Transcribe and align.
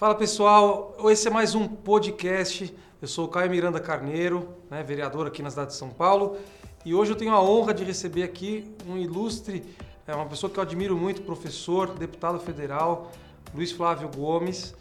Fala 0.00 0.14
pessoal, 0.14 0.96
esse 1.10 1.28
é 1.28 1.30
mais 1.30 1.54
um 1.54 1.68
podcast. 1.68 2.74
Eu 3.02 3.06
sou 3.06 3.26
o 3.26 3.28
Caio 3.28 3.50
Miranda 3.50 3.78
Carneiro, 3.78 4.48
né, 4.70 4.82
vereador 4.82 5.26
aqui 5.26 5.42
na 5.42 5.50
cidade 5.50 5.72
de 5.72 5.76
São 5.76 5.90
Paulo, 5.90 6.38
e 6.86 6.94
hoje 6.94 7.12
eu 7.12 7.16
tenho 7.16 7.32
a 7.32 7.42
honra 7.42 7.74
de 7.74 7.84
receber 7.84 8.22
aqui 8.22 8.74
um 8.88 8.96
ilustre, 8.96 9.62
é 10.06 10.14
uma 10.14 10.24
pessoa 10.24 10.50
que 10.50 10.58
eu 10.58 10.62
admiro 10.62 10.96
muito, 10.96 11.20
professor, 11.20 11.90
deputado 11.90 12.40
federal, 12.40 13.12
Luiz 13.54 13.72
Flávio 13.72 14.08
Gomes. 14.08 14.74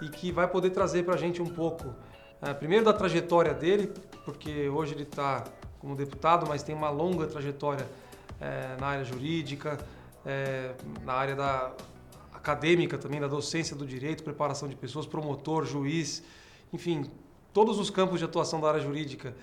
E 0.00 0.08
que 0.10 0.30
vai 0.30 0.46
poder 0.46 0.70
trazer 0.70 1.02
para 1.02 1.14
a 1.14 1.18
gente 1.18 1.42
um 1.42 1.46
pouco, 1.46 1.92
é, 2.40 2.54
primeiro 2.54 2.84
da 2.84 2.92
trajetória 2.92 3.52
dele, 3.52 3.92
porque 4.24 4.68
hoje 4.68 4.94
ele 4.94 5.02
está 5.02 5.42
como 5.86 5.94
deputado, 5.94 6.48
mas 6.48 6.64
tem 6.64 6.74
uma 6.74 6.90
longa 6.90 7.28
trajetória 7.28 7.88
é, 8.40 8.76
na 8.80 8.88
área 8.88 9.04
jurídica, 9.04 9.78
é, 10.24 10.74
na 11.04 11.12
área 11.12 11.36
da 11.36 11.72
acadêmica 12.34 12.98
também, 12.98 13.20
da 13.20 13.28
docência 13.28 13.76
do 13.76 13.86
direito, 13.86 14.24
preparação 14.24 14.68
de 14.68 14.74
pessoas, 14.74 15.06
promotor, 15.06 15.64
juiz, 15.64 16.24
enfim, 16.72 17.08
todos 17.52 17.78
os 17.78 17.88
campos 17.88 18.18
de 18.18 18.24
atuação 18.24 18.60
da 18.60 18.66
área 18.66 18.80
jurídica, 18.80 19.36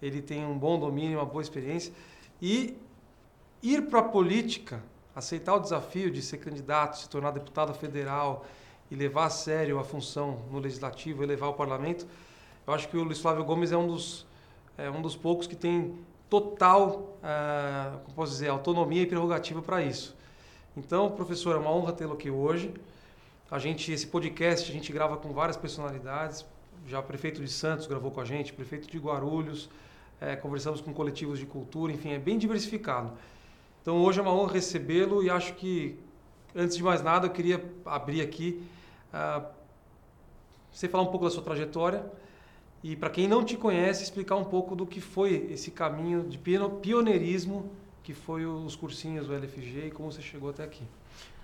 ele 0.00 0.22
tem 0.22 0.46
um 0.46 0.58
bom 0.58 0.80
domínio, 0.80 1.18
uma 1.18 1.26
boa 1.26 1.42
experiência. 1.42 1.92
E 2.40 2.78
ir 3.62 3.82
para 3.90 4.00
a 4.00 4.04
política, 4.04 4.82
aceitar 5.14 5.54
o 5.56 5.60
desafio 5.60 6.10
de 6.10 6.22
ser 6.22 6.38
candidato, 6.38 6.96
se 6.96 7.10
tornar 7.10 7.30
deputado 7.30 7.74
federal 7.74 8.46
e 8.90 8.94
levar 8.94 9.26
a 9.26 9.30
sério 9.30 9.78
a 9.78 9.84
função 9.84 10.46
no 10.50 10.60
legislativo, 10.60 11.22
elevar 11.22 11.50
o 11.50 11.54
parlamento, 11.54 12.06
eu 12.66 12.72
acho 12.72 12.88
que 12.88 12.96
o 12.96 13.02
Luiz 13.02 13.20
Flávio 13.20 13.44
Gomes 13.44 13.70
é 13.70 13.76
um 13.76 13.86
dos 13.86 14.29
é 14.84 14.90
um 14.90 15.02
dos 15.02 15.16
poucos 15.16 15.46
que 15.46 15.56
tem 15.56 15.94
total, 16.28 17.18
uh, 17.22 17.98
como 18.04 18.14
posso 18.14 18.32
dizer, 18.32 18.48
autonomia 18.48 19.02
e 19.02 19.06
prerrogativa 19.06 19.60
para 19.60 19.82
isso. 19.82 20.16
Então, 20.76 21.10
professor, 21.10 21.56
é 21.56 21.58
uma 21.58 21.70
honra 21.70 21.92
tê-lo 21.92 22.14
aqui 22.14 22.30
hoje. 22.30 22.72
A 23.50 23.58
gente, 23.58 23.92
esse 23.92 24.06
podcast, 24.06 24.70
a 24.70 24.72
gente 24.72 24.92
grava 24.92 25.16
com 25.16 25.32
várias 25.32 25.56
personalidades. 25.56 26.46
Já 26.86 27.00
o 27.00 27.02
prefeito 27.02 27.42
de 27.42 27.50
Santos 27.50 27.86
gravou 27.86 28.10
com 28.10 28.20
a 28.20 28.24
gente, 28.24 28.52
prefeito 28.52 28.88
de 28.88 28.98
Guarulhos, 28.98 29.68
é, 30.20 30.36
conversamos 30.36 30.80
com 30.80 30.94
coletivos 30.94 31.38
de 31.38 31.46
cultura, 31.46 31.92
enfim, 31.92 32.12
é 32.12 32.18
bem 32.18 32.38
diversificado. 32.38 33.12
Então, 33.82 33.96
hoje 34.02 34.20
é 34.20 34.22
uma 34.22 34.32
honra 34.32 34.52
recebê-lo 34.52 35.22
e 35.22 35.28
acho 35.28 35.54
que, 35.54 35.98
antes 36.54 36.76
de 36.76 36.82
mais 36.82 37.02
nada, 37.02 37.26
eu 37.26 37.30
queria 37.30 37.62
abrir 37.84 38.20
aqui, 38.20 38.62
uh, 39.12 39.44
você 40.70 40.88
falar 40.88 41.02
um 41.02 41.10
pouco 41.10 41.24
da 41.24 41.30
sua 41.30 41.42
trajetória, 41.42 42.04
e 42.82 42.96
para 42.96 43.10
quem 43.10 43.28
não 43.28 43.44
te 43.44 43.56
conhece, 43.56 44.02
explicar 44.02 44.36
um 44.36 44.44
pouco 44.44 44.74
do 44.74 44.86
que 44.86 45.00
foi 45.00 45.48
esse 45.50 45.70
caminho 45.70 46.22
de 46.28 46.38
pioneirismo 46.38 47.70
que 48.02 48.14
foi 48.14 48.46
os 48.46 48.74
cursinhos 48.74 49.26
do 49.26 49.34
LFG 49.34 49.86
e 49.86 49.90
como 49.90 50.10
você 50.10 50.22
chegou 50.22 50.50
até 50.50 50.64
aqui. 50.64 50.82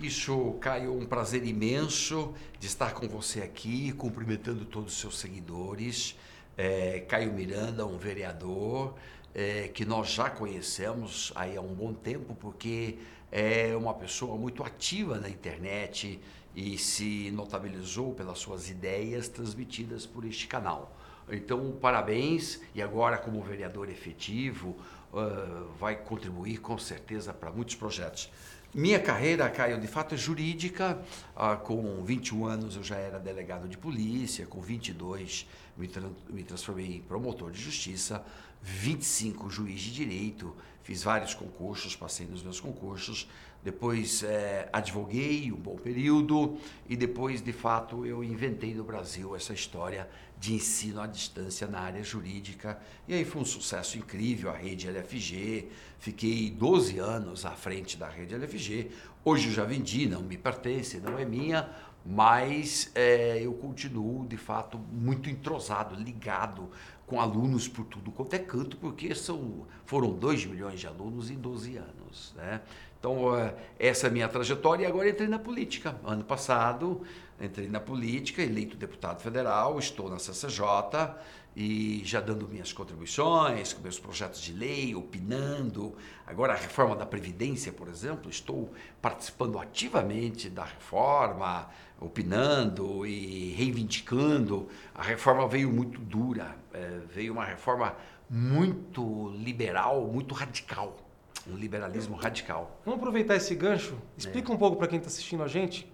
Isso, 0.01 0.57
Caio, 0.61 0.97
um 0.97 1.05
prazer 1.05 1.45
imenso 1.47 2.35
de 2.59 2.67
estar 2.67 2.95
com 2.95 3.07
você 3.07 3.43
aqui, 3.43 3.93
cumprimentando 3.93 4.65
todos 4.65 4.95
os 4.95 5.01
seus 5.01 5.19
seguidores. 5.19 6.17
É, 6.57 7.01
Caio 7.01 7.33
Miranda, 7.33 7.85
um 7.85 7.99
vereador 7.99 8.95
é, 9.35 9.69
que 9.69 9.85
nós 9.85 10.11
já 10.11 10.31
conhecemos 10.31 11.31
aí 11.35 11.57
há 11.57 11.61
um 11.61 11.75
bom 11.75 11.93
tempo, 11.93 12.35
porque 12.35 12.97
é 13.31 13.77
uma 13.77 13.93
pessoa 13.93 14.37
muito 14.37 14.65
ativa 14.65 15.19
na 15.19 15.29
internet 15.29 16.19
e 16.55 16.79
se 16.79 17.31
notabilizou 17.33 18.15
pelas 18.15 18.39
suas 18.39 18.71
ideias 18.71 19.29
transmitidas 19.29 20.07
por 20.07 20.25
este 20.25 20.47
canal. 20.47 20.97
Então, 21.31 21.73
parabéns. 21.81 22.61
E 22.75 22.83
agora, 22.83 23.19
como 23.19 23.43
vereador 23.43 23.89
efetivo, 23.89 24.77
uh, 25.13 25.69
vai 25.79 25.97
contribuir 25.97 26.59
com 26.59 26.79
certeza 26.79 27.33
para 27.33 27.51
muitos 27.51 27.75
projetos. 27.75 28.31
Minha 28.75 29.01
carreira, 29.01 29.49
Caio, 29.49 29.81
de 29.81 29.87
fato 29.87 30.15
é 30.15 30.19
jurídica. 30.19 30.99
Uh, 31.35 31.57
com 31.63 32.05
21 32.05 32.47
anos 32.47 32.77
eu 32.77 32.83
já 32.83 32.97
era 32.97 33.19
delegado 33.19 33.69
de 33.69 33.77
polícia, 33.77 34.47
com 34.47 34.61
22 34.61 35.47
me, 35.77 35.89
tra 35.89 36.03
me 36.29 36.43
transformei 36.43 36.97
em 36.97 37.01
promotor 37.01 37.51
de 37.51 37.61
justiça, 37.61 38.25
25 38.63 39.51
juiz 39.51 39.81
de 39.81 39.93
direito, 39.93 40.55
fiz 40.83 41.03
vários 41.03 41.35
concursos, 41.35 41.95
passei 41.95 42.27
nos 42.27 42.43
meus 42.43 42.61
concursos, 42.61 43.29
depois 43.63 44.23
é, 44.23 44.69
advoguei 44.73 45.51
um 45.51 45.57
bom 45.57 45.77
período 45.77 46.57
e 46.89 46.97
depois, 46.97 47.43
de 47.43 47.53
fato, 47.53 48.07
eu 48.07 48.23
inventei 48.23 48.75
no 48.75 48.85
Brasil 48.85 49.35
essa 49.35 49.53
história 49.53 50.09
de 50.39 50.55
ensino 50.55 51.01
à 51.01 51.07
distância 51.07 51.67
na 51.67 51.81
área 51.81 52.03
jurídica. 52.03 52.79
E 53.09 53.15
aí 53.15 53.25
foi 53.25 53.43
um 53.43 53.45
sucesso 53.45 53.99
incrível 53.99 54.51
a 54.51 54.57
rede 54.57 54.89
LFG. 54.89 55.69
Fiquei 55.99 56.51
12 56.51 56.99
anos 56.99 57.45
à 57.45 57.53
frente 57.53 57.97
da 57.97 58.09
rede 58.09 58.35
LFG. 58.35 58.91
Hoje 59.25 59.49
eu 59.49 59.53
já 59.53 59.65
vendi, 59.65 60.07
não 60.07 60.23
me 60.23 60.37
pertence, 60.37 61.01
não 61.01 61.19
é 61.19 61.25
minha, 61.25 61.69
mas 62.05 62.93
é, 62.95 63.41
eu 63.43 63.53
continuo, 63.55 64.25
de 64.27 64.37
fato, 64.37 64.79
muito 64.79 65.29
entrosado, 65.29 65.97
ligado 65.97 66.71
com 67.07 67.21
alunos 67.21 67.69
por 67.69 67.85
tudo 67.85 68.11
quanto 68.11 68.35
é 68.35 68.39
canto, 68.39 68.77
porque 68.77 69.15
são, 69.15 69.67
foram 69.85 70.13
2 70.13 70.47
milhões 70.47 70.81
de 70.81 70.87
alunos 70.87 71.31
em 71.31 71.37
12 71.37 71.77
anos. 71.77 72.35
Né? 72.37 72.61
Então, 73.07 73.53
essa 73.79 74.09
é 74.09 74.11
a 74.11 74.13
minha 74.13 74.29
trajetória 74.29 74.83
e 74.83 74.87
agora 74.87 75.09
entrei 75.09 75.29
na 75.29 75.39
política. 75.39 75.95
Ano 76.05 76.25
passado, 76.25 77.03
entrei 77.41 77.69
na 77.69 77.79
política, 77.79 78.43
eleito 78.43 78.77
deputado 78.77 79.23
federal, 79.23 79.79
estou 79.79 80.11
na 80.11 80.19
CCJ 80.19 81.15
e 81.55 82.03
já 82.05 82.21
dando 82.21 82.49
minhas 82.49 82.73
contribuições, 82.73 83.73
com 83.73 83.81
meus 83.81 84.01
projetos 84.01 84.41
de 84.41 84.53
lei, 84.53 84.93
opinando. 84.97 85.95
Agora, 86.27 86.55
a 86.55 86.57
reforma 86.57 86.97
da 86.97 87.07
Previdência, 87.07 87.73
por 87.73 87.87
exemplo, 87.87 88.29
estou 88.29 88.73
participando 89.01 89.57
ativamente 89.61 90.51
da 90.51 90.65
reforma, 90.65 91.71
opinando 92.01 93.07
e 93.07 93.53
reivindicando. 93.53 94.67
A 94.93 95.05
reforma 95.05 95.47
veio 95.47 95.71
muito 95.71 96.01
dura, 96.01 96.57
é, 96.75 97.03
veio 97.15 97.35
uma 97.35 97.45
reforma 97.45 97.95
muito 98.29 99.31
liberal, 99.39 100.09
muito 100.09 100.35
radical. 100.35 101.06
Um 101.49 101.57
liberalismo 101.57 102.17
radical. 102.17 102.81
Vamos 102.85 102.99
aproveitar 102.99 103.37
esse 103.37 103.55
gancho. 103.55 103.97
Explica 104.17 104.51
é. 104.51 104.55
um 104.55 104.59
pouco 104.59 104.77
para 104.77 104.89
quem 104.89 104.99
está 104.99 105.09
assistindo 105.09 105.43
a 105.43 105.49
gente 105.49 105.89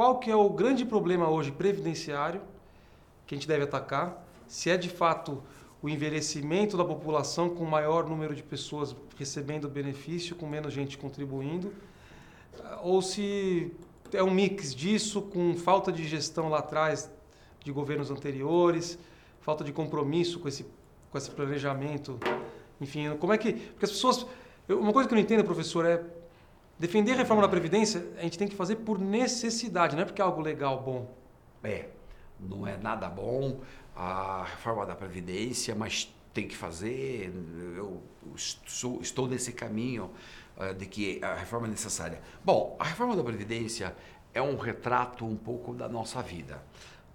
qual 0.00 0.18
que 0.18 0.30
é 0.30 0.34
o 0.34 0.48
grande 0.48 0.84
problema 0.84 1.28
hoje 1.28 1.52
previdenciário 1.52 2.40
que 3.26 3.34
a 3.34 3.36
gente 3.36 3.46
deve 3.46 3.64
atacar, 3.64 4.26
se 4.46 4.70
é 4.70 4.76
de 4.78 4.88
fato 4.88 5.42
o 5.82 5.90
envelhecimento 5.90 6.74
da 6.74 6.84
população 6.84 7.50
com 7.50 7.66
maior 7.66 8.08
número 8.08 8.34
de 8.34 8.42
pessoas 8.42 8.96
recebendo 9.18 9.68
benefício, 9.68 10.34
com 10.34 10.46
menos 10.46 10.72
gente 10.72 10.96
contribuindo, 10.96 11.74
ou 12.82 13.02
se 13.02 13.72
é 14.12 14.22
um 14.22 14.30
mix 14.30 14.74
disso 14.74 15.20
com 15.20 15.54
falta 15.54 15.92
de 15.92 16.08
gestão 16.08 16.48
lá 16.48 16.60
atrás 16.60 17.10
de 17.62 17.70
governos 17.70 18.10
anteriores, 18.10 18.98
falta 19.40 19.62
de 19.62 19.70
compromisso 19.70 20.40
com 20.40 20.48
esse, 20.48 20.64
com 21.10 21.18
esse 21.18 21.30
planejamento. 21.30 22.18
Enfim, 22.80 23.14
como 23.18 23.34
é 23.34 23.38
que. 23.38 23.52
Porque 23.52 23.84
as 23.84 23.92
pessoas. 23.92 24.26
Uma 24.74 24.92
coisa 24.92 25.08
que 25.08 25.14
eu 25.14 25.16
não 25.16 25.22
entendo, 25.22 25.44
professor, 25.44 25.84
é 25.84 26.02
Defender 26.80 27.12
a 27.12 27.16
reforma 27.16 27.42
da 27.42 27.48
Previdência, 27.48 28.02
a 28.16 28.22
gente 28.22 28.38
tem 28.38 28.48
que 28.48 28.56
fazer 28.56 28.76
por 28.76 28.98
necessidade, 28.98 29.94
não 29.94 30.02
é 30.02 30.06
porque 30.06 30.22
é 30.22 30.24
algo 30.24 30.40
legal, 30.40 30.82
bom. 30.82 31.14
É, 31.62 31.90
não 32.40 32.66
é 32.66 32.78
nada 32.78 33.06
bom 33.06 33.60
a 33.94 34.44
reforma 34.44 34.86
da 34.86 34.94
Previdência, 34.94 35.74
mas 35.74 36.10
tem 36.32 36.48
que 36.48 36.56
fazer. 36.56 37.30
Eu 37.76 38.00
estou 38.34 39.28
nesse 39.28 39.52
caminho 39.52 40.10
uh, 40.56 40.72
de 40.72 40.86
que 40.86 41.22
a 41.22 41.34
reforma 41.34 41.66
é 41.66 41.70
necessária. 41.70 42.18
Bom, 42.42 42.78
a 42.80 42.84
reforma 42.84 43.14
da 43.14 43.22
Previdência 43.22 43.94
é 44.32 44.40
um 44.40 44.56
retrato 44.56 45.26
um 45.26 45.36
pouco 45.36 45.74
da 45.74 45.86
nossa 45.86 46.22
vida. 46.22 46.62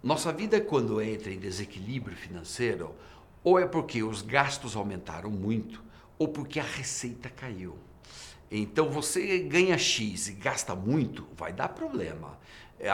Nossa 0.03 0.31
vida, 0.31 0.61
quando 0.61 1.01
entra 1.01 1.31
em 1.31 1.39
desequilíbrio 1.39 2.15
financeiro, 2.15 2.93
ou 3.43 3.57
é 3.57 3.65
porque 3.65 4.03
os 4.03 4.21
gastos 4.21 4.75
aumentaram 4.75 5.31
muito, 5.31 5.83
ou 6.17 6.27
porque 6.27 6.59
a 6.59 6.63
receita 6.63 7.29
caiu. 7.29 7.75
Então 8.49 8.89
você 8.89 9.39
ganha 9.39 9.77
X 9.77 10.27
e 10.27 10.33
gasta 10.33 10.75
muito, 10.75 11.27
vai 11.35 11.51
dar 11.51 11.69
problema. 11.69 12.37
É, 12.79 12.91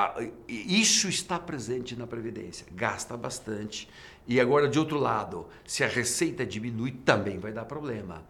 isso 0.47 1.09
está 1.09 1.39
presente 1.39 1.95
na 1.95 2.07
Previdência, 2.07 2.65
gasta 2.71 3.17
bastante. 3.17 3.89
E 4.27 4.39
agora, 4.39 4.67
de 4.67 4.77
outro 4.79 4.97
lado, 4.97 5.47
se 5.65 5.83
a 5.83 5.87
receita 5.87 6.45
diminui, 6.45 6.91
também 6.91 7.39
vai 7.39 7.51
dar 7.51 7.65
problema. 7.65 8.23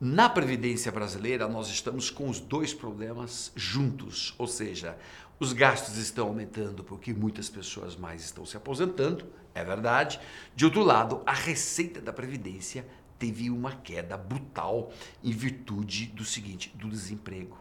Na 0.00 0.28
Previdência 0.28 0.92
brasileira, 0.92 1.48
nós 1.48 1.68
estamos 1.68 2.10
com 2.10 2.28
os 2.28 2.38
dois 2.38 2.74
problemas 2.74 3.52
juntos, 3.56 4.34
ou 4.36 4.46
seja, 4.46 4.98
os 5.38 5.52
gastos 5.52 5.96
estão 5.96 6.28
aumentando 6.28 6.84
porque 6.84 7.14
muitas 7.14 7.48
pessoas 7.48 7.96
mais 7.96 8.22
estão 8.24 8.44
se 8.44 8.56
aposentando, 8.56 9.26
é 9.54 9.64
verdade. 9.64 10.20
De 10.54 10.64
outro 10.64 10.82
lado, 10.82 11.22
a 11.24 11.32
receita 11.32 12.00
da 12.00 12.12
Previdência 12.12 12.86
teve 13.18 13.50
uma 13.50 13.72
queda 13.72 14.16
brutal 14.16 14.92
em 15.22 15.32
virtude 15.32 16.06
do 16.06 16.24
seguinte, 16.24 16.72
do 16.76 16.88
desemprego. 16.88 17.58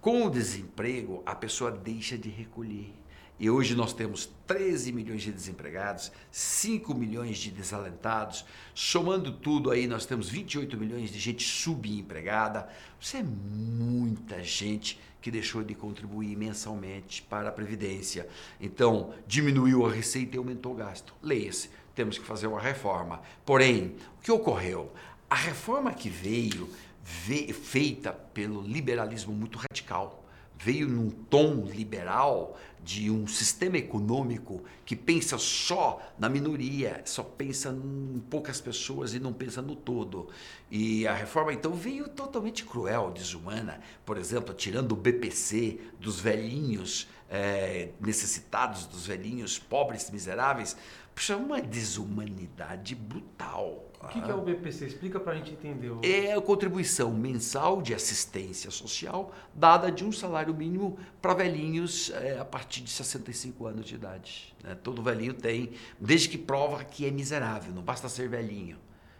Com 0.00 0.26
o 0.26 0.30
desemprego, 0.30 1.22
a 1.26 1.34
pessoa 1.34 1.70
deixa 1.70 2.16
de 2.16 2.28
recolher. 2.28 2.92
E 3.38 3.50
hoje 3.50 3.74
nós 3.74 3.92
temos 3.92 4.30
13 4.46 4.92
milhões 4.92 5.20
de 5.20 5.30
desempregados, 5.30 6.10
5 6.30 6.94
milhões 6.94 7.36
de 7.36 7.50
desalentados, 7.50 8.46
somando 8.74 9.30
tudo 9.30 9.70
aí 9.70 9.86
nós 9.86 10.06
temos 10.06 10.30
28 10.30 10.78
milhões 10.78 11.10
de 11.10 11.18
gente 11.18 11.44
subempregada. 11.44 12.66
Isso 12.98 13.16
é 13.18 13.22
muita 13.22 14.42
gente 14.42 14.98
que 15.20 15.30
deixou 15.30 15.62
de 15.62 15.74
contribuir 15.74 16.34
mensalmente 16.34 17.20
para 17.20 17.50
a 17.50 17.52
Previdência. 17.52 18.26
Então, 18.58 19.12
diminuiu 19.26 19.84
a 19.84 19.92
receita 19.92 20.36
e 20.36 20.38
aumentou 20.38 20.72
o 20.72 20.76
gasto. 20.76 21.12
Leia-se, 21.22 21.68
temos 21.96 22.18
que 22.18 22.24
fazer 22.24 22.46
uma 22.46 22.60
reforma. 22.60 23.20
Porém, 23.44 23.96
o 24.18 24.22
que 24.22 24.30
ocorreu? 24.30 24.92
A 25.28 25.34
reforma 25.34 25.92
que 25.92 26.08
veio, 26.08 26.68
veio 27.02 27.52
feita 27.52 28.12
pelo 28.12 28.60
liberalismo 28.60 29.32
muito 29.32 29.58
radical 29.58 30.22
veio 30.58 30.88
num 30.88 31.10
tom 31.10 31.64
liberal 31.64 32.56
de 32.82 33.10
um 33.10 33.26
sistema 33.26 33.76
econômico 33.78 34.62
que 34.84 34.94
pensa 34.94 35.36
só 35.38 36.00
na 36.18 36.28
minoria, 36.28 37.02
só 37.04 37.22
pensa 37.22 37.70
em 37.70 38.22
poucas 38.30 38.60
pessoas 38.60 39.12
e 39.12 39.18
não 39.18 39.32
pensa 39.32 39.60
no 39.60 39.74
todo. 39.74 40.28
E 40.70 41.06
a 41.06 41.12
reforma 41.12 41.52
então 41.52 41.72
veio 41.72 42.08
totalmente 42.08 42.64
cruel, 42.64 43.10
desumana, 43.10 43.80
por 44.04 44.16
exemplo, 44.16 44.54
tirando 44.54 44.92
o 44.92 44.96
BPC 44.96 45.80
dos 45.98 46.20
velhinhos 46.20 47.08
é, 47.28 47.88
necessitados, 48.00 48.86
dos 48.86 49.06
velhinhos 49.06 49.58
pobres, 49.58 50.08
miseráveis. 50.10 50.76
Puxa, 51.16 51.32
é 51.32 51.36
uma 51.36 51.62
desumanidade 51.62 52.94
brutal. 52.94 53.90
O 54.02 54.08
que, 54.08 54.20
que 54.20 54.30
é 54.30 54.34
o 54.34 54.42
BPC? 54.42 54.84
Explica 54.84 55.18
para 55.18 55.32
a 55.32 55.36
gente 55.36 55.50
entender. 55.50 55.90
É 56.02 56.34
a 56.34 56.40
contribuição 56.42 57.10
mensal 57.10 57.80
de 57.80 57.94
assistência 57.94 58.70
social 58.70 59.32
dada 59.54 59.90
de 59.90 60.04
um 60.04 60.12
salário 60.12 60.54
mínimo 60.54 60.98
para 61.22 61.32
velhinhos 61.32 62.10
é, 62.10 62.38
a 62.38 62.44
partir 62.44 62.82
de 62.82 62.90
65 62.90 63.66
anos 63.66 63.86
de 63.86 63.94
idade. 63.94 64.54
Né? 64.62 64.74
Todo 64.74 65.02
velhinho 65.02 65.32
tem, 65.32 65.72
desde 65.98 66.28
que 66.28 66.36
prova 66.36 66.84
que 66.84 67.06
é 67.06 67.10
miserável, 67.10 67.72
não 67.72 67.82
basta 67.82 68.10
ser 68.10 68.28
velhinho. 68.28 68.76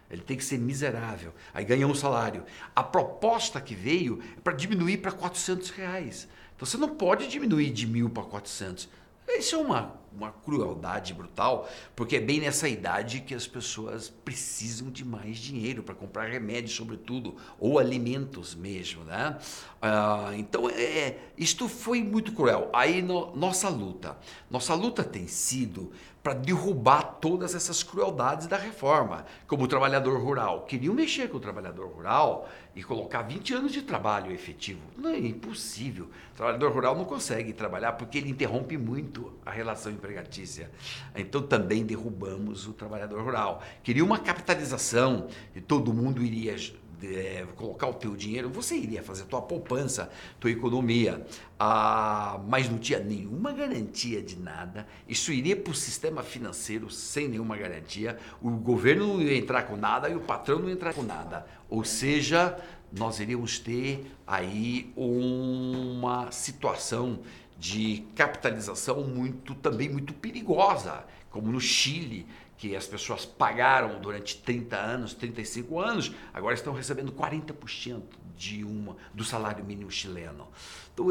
Ele 0.07 0.21
tem 0.21 0.37
que 0.37 0.45
ser 0.45 0.59
miserável. 0.59 1.33
Aí 1.51 1.65
ganha 1.65 1.87
um 1.87 1.95
salário. 1.95 2.45
A 2.75 2.83
proposta 2.83 3.59
que 3.59 3.73
veio 3.73 4.21
é 4.37 4.41
para 4.41 4.53
diminuir 4.53 4.97
para 4.97 5.11
400 5.11 5.71
reais. 5.71 6.27
Então 6.55 6.63
você 6.63 6.77
não 6.77 6.89
pode 6.89 7.27
diminuir 7.27 7.71
de 7.71 7.87
mil 7.87 8.07
para 8.07 8.21
400. 8.21 8.87
Isso 9.27 9.55
é 9.55 9.57
uma, 9.57 9.99
uma 10.17 10.31
crueldade 10.31 11.13
brutal, 11.13 11.69
porque 11.95 12.15
é 12.15 12.19
bem 12.19 12.39
nessa 12.39 12.67
idade 12.67 13.21
que 13.21 13.35
as 13.35 13.45
pessoas 13.45 14.09
precisam 14.09 14.89
de 14.89 15.05
mais 15.05 15.37
dinheiro 15.37 15.83
para 15.83 15.93
comprar 15.93 16.25
remédios, 16.25 16.73
sobretudo, 16.73 17.35
ou 17.59 17.77
alimentos 17.77 18.55
mesmo, 18.55 19.03
né? 19.03 19.37
Ah, 19.79 20.31
então, 20.35 20.67
é, 20.69 20.81
é, 20.81 21.19
isto 21.37 21.69
foi 21.69 22.03
muito 22.03 22.31
cruel. 22.31 22.69
Aí, 22.73 23.01
no, 23.01 23.35
nossa 23.35 23.69
luta, 23.69 24.17
nossa 24.49 24.73
luta 24.73 25.03
tem 25.03 25.27
sido 25.27 25.91
para 26.27 26.33
derrubar 26.33 27.03
todas 27.21 27.55
essas 27.55 27.83
crueldades 27.83 28.47
da 28.47 28.57
reforma, 28.57 29.25
como 29.47 29.63
o 29.63 29.67
trabalhador 29.67 30.21
rural. 30.21 30.65
Queriam 30.65 30.93
mexer 30.93 31.29
com 31.29 31.37
o 31.37 31.39
trabalhador 31.39 31.87
rural 31.87 32.49
e 32.75 32.83
colocar 32.83 33.21
20 33.21 33.53
anos 33.53 33.71
de 33.71 33.81
trabalho 33.81 34.29
efetivo. 34.29 34.81
Não 34.97 35.09
é 35.09 35.17
impossível. 35.17 36.09
O 36.33 36.35
trabalhador 36.35 36.73
rural 36.73 36.97
não 36.97 37.05
consegue 37.05 37.53
trabalhar 37.53 37.93
porque 37.93 38.17
ele 38.17 38.29
interrompe 38.29 38.77
muito 38.77 39.31
a 39.45 39.51
relação 39.51 39.89
empregatícia. 40.07 40.71
Então 41.15 41.41
também 41.41 41.85
derrubamos 41.85 42.65
o 42.65 42.73
trabalhador 42.73 43.21
rural. 43.21 43.61
Queria 43.83 44.03
uma 44.03 44.19
capitalização 44.19 45.27
e 45.53 45.59
todo 45.59 45.93
mundo 45.93 46.23
iria 46.23 46.55
é, 47.03 47.45
colocar 47.55 47.87
o 47.87 47.93
teu 47.93 48.15
dinheiro, 48.15 48.49
você 48.49 48.75
iria 48.75 49.03
fazer 49.03 49.25
tua 49.25 49.41
poupança, 49.41 50.09
tua 50.39 50.49
economia, 50.49 51.25
ah, 51.59 52.39
mas 52.47 52.69
não 52.69 52.79
tinha 52.79 52.99
nenhuma 52.99 53.51
garantia 53.51 54.21
de 54.21 54.39
nada. 54.39 54.87
Isso 55.07 55.31
iria 55.31 55.55
para 55.55 55.71
o 55.71 55.75
sistema 55.75 56.23
financeiro 56.23 56.89
sem 56.89 57.27
nenhuma 57.27 57.57
garantia. 57.57 58.17
O 58.41 58.49
governo 58.51 59.07
não 59.07 59.21
ia 59.21 59.37
entrar 59.37 59.63
com 59.63 59.75
nada 59.75 60.09
e 60.09 60.15
o 60.15 60.21
patrão 60.21 60.59
não 60.59 60.69
ia 60.69 60.73
entrar 60.73 60.93
com 60.93 61.03
nada. 61.03 61.45
Ou 61.69 61.83
seja, 61.83 62.57
nós 62.91 63.19
iríamos 63.19 63.59
ter 63.59 64.11
aí 64.25 64.91
uma 64.95 66.31
situação 66.31 67.19
de 67.59 68.05
capitalização 68.15 69.03
muito 69.03 69.55
também 69.55 69.89
muito 69.89 70.13
perigosa, 70.13 71.05
como 71.29 71.51
no 71.51 71.59
Chile, 71.59 72.27
que 72.57 72.75
as 72.75 72.87
pessoas 72.87 73.25
pagaram 73.25 73.99
durante 73.99 74.37
30 74.37 74.75
anos, 74.75 75.13
35 75.13 75.79
anos, 75.79 76.11
agora 76.33 76.55
estão 76.55 76.73
recebendo 76.73 77.11
40% 77.11 78.01
de 78.35 78.63
uma, 78.63 78.95
do 79.13 79.23
salário 79.23 79.63
mínimo 79.63 79.91
chileno. 79.91 80.47
Então, 80.93 81.07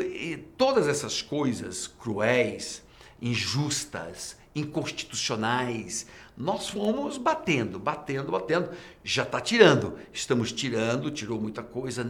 todas 0.56 0.88
essas 0.88 1.22
coisas 1.22 1.86
cruéis, 1.86 2.82
injustas, 3.20 4.36
inconstitucionais, 4.54 6.06
nós 6.36 6.68
fomos 6.68 7.16
batendo, 7.16 7.78
batendo, 7.78 8.30
batendo. 8.30 8.70
Já 9.02 9.22
está 9.22 9.40
tirando. 9.40 9.98
Estamos 10.12 10.52
tirando, 10.52 11.10
tirou 11.10 11.40
muita 11.40 11.62
coisa. 11.62 12.04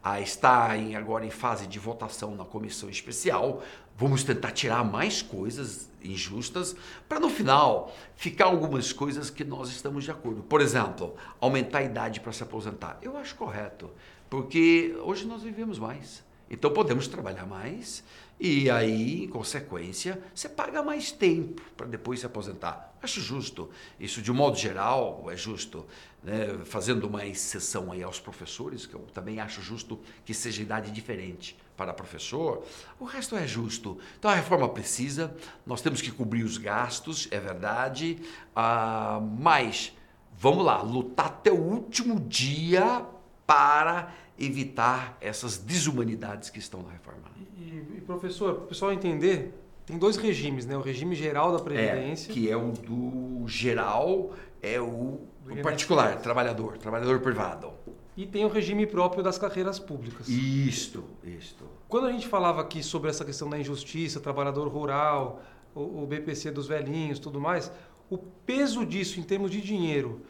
E, 0.00 0.02
ah, 0.02 0.20
está 0.20 0.76
em, 0.76 0.96
agora 0.96 1.26
em 1.26 1.30
fase 1.30 1.66
de 1.66 1.78
votação 1.78 2.34
na 2.34 2.44
comissão 2.44 2.88
especial. 2.88 3.62
Vamos 3.96 4.24
tentar 4.24 4.50
tirar 4.52 4.82
mais 4.82 5.20
coisas 5.20 5.90
injustas 6.02 6.74
para 7.06 7.20
no 7.20 7.28
final 7.28 7.92
ficar 8.16 8.46
algumas 8.46 8.94
coisas 8.94 9.28
que 9.28 9.44
nós 9.44 9.68
estamos 9.68 10.04
de 10.04 10.10
acordo. 10.10 10.42
Por 10.42 10.62
exemplo, 10.62 11.14
aumentar 11.38 11.78
a 11.78 11.82
idade 11.82 12.20
para 12.20 12.32
se 12.32 12.42
aposentar. 12.42 12.98
Eu 13.02 13.16
acho 13.18 13.34
correto, 13.34 13.90
porque 14.30 14.96
hoje 15.04 15.26
nós 15.26 15.42
vivemos 15.42 15.78
mais. 15.78 16.24
Então 16.50 16.72
podemos 16.72 17.06
trabalhar 17.06 17.46
mais 17.46 18.02
e 18.42 18.70
aí, 18.70 19.24
em 19.24 19.28
consequência, 19.28 20.18
você 20.34 20.48
paga 20.48 20.82
mais 20.82 21.12
tempo 21.12 21.60
para 21.76 21.86
depois 21.86 22.20
se 22.20 22.26
aposentar. 22.26 22.96
Acho 23.02 23.20
justo. 23.20 23.68
Isso, 23.98 24.22
de 24.22 24.32
um 24.32 24.34
modo 24.34 24.56
geral, 24.56 25.26
é 25.30 25.36
justo. 25.36 25.86
Né? 26.22 26.58
Fazendo 26.64 27.06
uma 27.06 27.26
exceção 27.26 27.92
aí 27.92 28.02
aos 28.02 28.18
professores, 28.18 28.86
que 28.86 28.94
eu 28.94 29.00
também 29.12 29.40
acho 29.40 29.60
justo 29.60 30.00
que 30.24 30.32
seja 30.32 30.62
idade 30.62 30.90
diferente 30.90 31.54
para 31.76 31.92
professor, 31.92 32.64
o 32.98 33.04
resto 33.04 33.36
é 33.36 33.46
justo. 33.46 33.98
Então 34.18 34.30
a 34.30 34.34
reforma 34.34 34.68
precisa, 34.70 35.36
nós 35.66 35.82
temos 35.82 36.00
que 36.00 36.10
cobrir 36.10 36.42
os 36.42 36.56
gastos, 36.56 37.28
é 37.30 37.38
verdade, 37.38 38.22
ah, 38.56 39.20
mas 39.38 39.92
vamos 40.36 40.64
lá, 40.64 40.80
lutar 40.80 41.26
até 41.26 41.50
o 41.52 41.60
último 41.60 42.18
dia 42.20 43.04
para 43.46 44.14
evitar 44.40 45.18
essas 45.20 45.58
desumanidades 45.58 46.48
que 46.48 46.58
estão 46.58 46.82
na 46.82 46.90
reforma. 46.90 47.30
E, 47.58 47.98
e 47.98 48.00
professor, 48.00 48.54
para 48.54 48.64
o 48.64 48.66
pessoal 48.68 48.92
entender, 48.92 49.54
tem 49.84 49.98
dois 49.98 50.16
regimes, 50.16 50.64
né? 50.64 50.76
O 50.76 50.80
regime 50.80 51.14
geral 51.14 51.52
da 51.52 51.58
Previdência. 51.58 52.30
É, 52.30 52.34
que 52.34 52.50
é 52.50 52.56
o 52.56 52.72
do 52.72 53.46
geral, 53.46 54.32
é 54.62 54.80
o, 54.80 55.20
o 55.48 55.62
particular, 55.62 56.16
trabalhador, 56.20 56.78
trabalhador 56.78 57.20
privado. 57.20 57.70
E 58.16 58.26
tem 58.26 58.44
o 58.44 58.48
regime 58.48 58.86
próprio 58.86 59.22
das 59.22 59.38
carreiras 59.38 59.78
públicas. 59.78 60.28
Isto, 60.28 61.04
isto. 61.22 61.64
Quando 61.88 62.06
a 62.06 62.12
gente 62.12 62.26
falava 62.26 62.60
aqui 62.60 62.82
sobre 62.82 63.10
essa 63.10 63.24
questão 63.24 63.48
da 63.48 63.58
injustiça, 63.58 64.20
trabalhador 64.20 64.68
rural, 64.68 65.42
o, 65.74 66.02
o 66.02 66.06
BPC 66.06 66.50
dos 66.50 66.66
velhinhos, 66.66 67.18
tudo 67.18 67.40
mais, 67.40 67.70
o 68.08 68.18
peso 68.18 68.84
disso 68.86 69.20
em 69.20 69.22
termos 69.22 69.50
de 69.50 69.60
dinheiro 69.60 70.22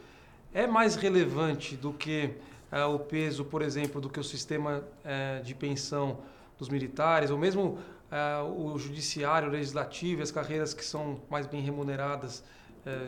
é 0.53 0.67
mais 0.67 0.97
relevante 0.97 1.77
do 1.77 1.93
que 1.93 2.31
é, 2.71 2.85
o 2.85 2.99
peso, 2.99 3.45
por 3.45 3.63
exemplo, 3.63 4.01
do 4.01 4.09
que 4.09 4.21
o 4.21 4.25
sistema 4.25 4.85
é, 5.05 5.41
de 5.41 5.55
pensão 5.55 6.19
dos 6.59 6.69
militares, 6.69 7.31
ou 7.31 7.39
mesmo 7.39 7.79
é, 8.11 8.43
o 8.43 8.77
judiciário, 8.79 9.49
o 9.49 9.51
legislativo, 9.51 10.23
as 10.23 10.31
carreiras 10.31 10.75
que 10.75 10.85
são 10.85 11.21
mais 11.31 11.47
bem 11.47 11.61
remuneradas 11.61 12.45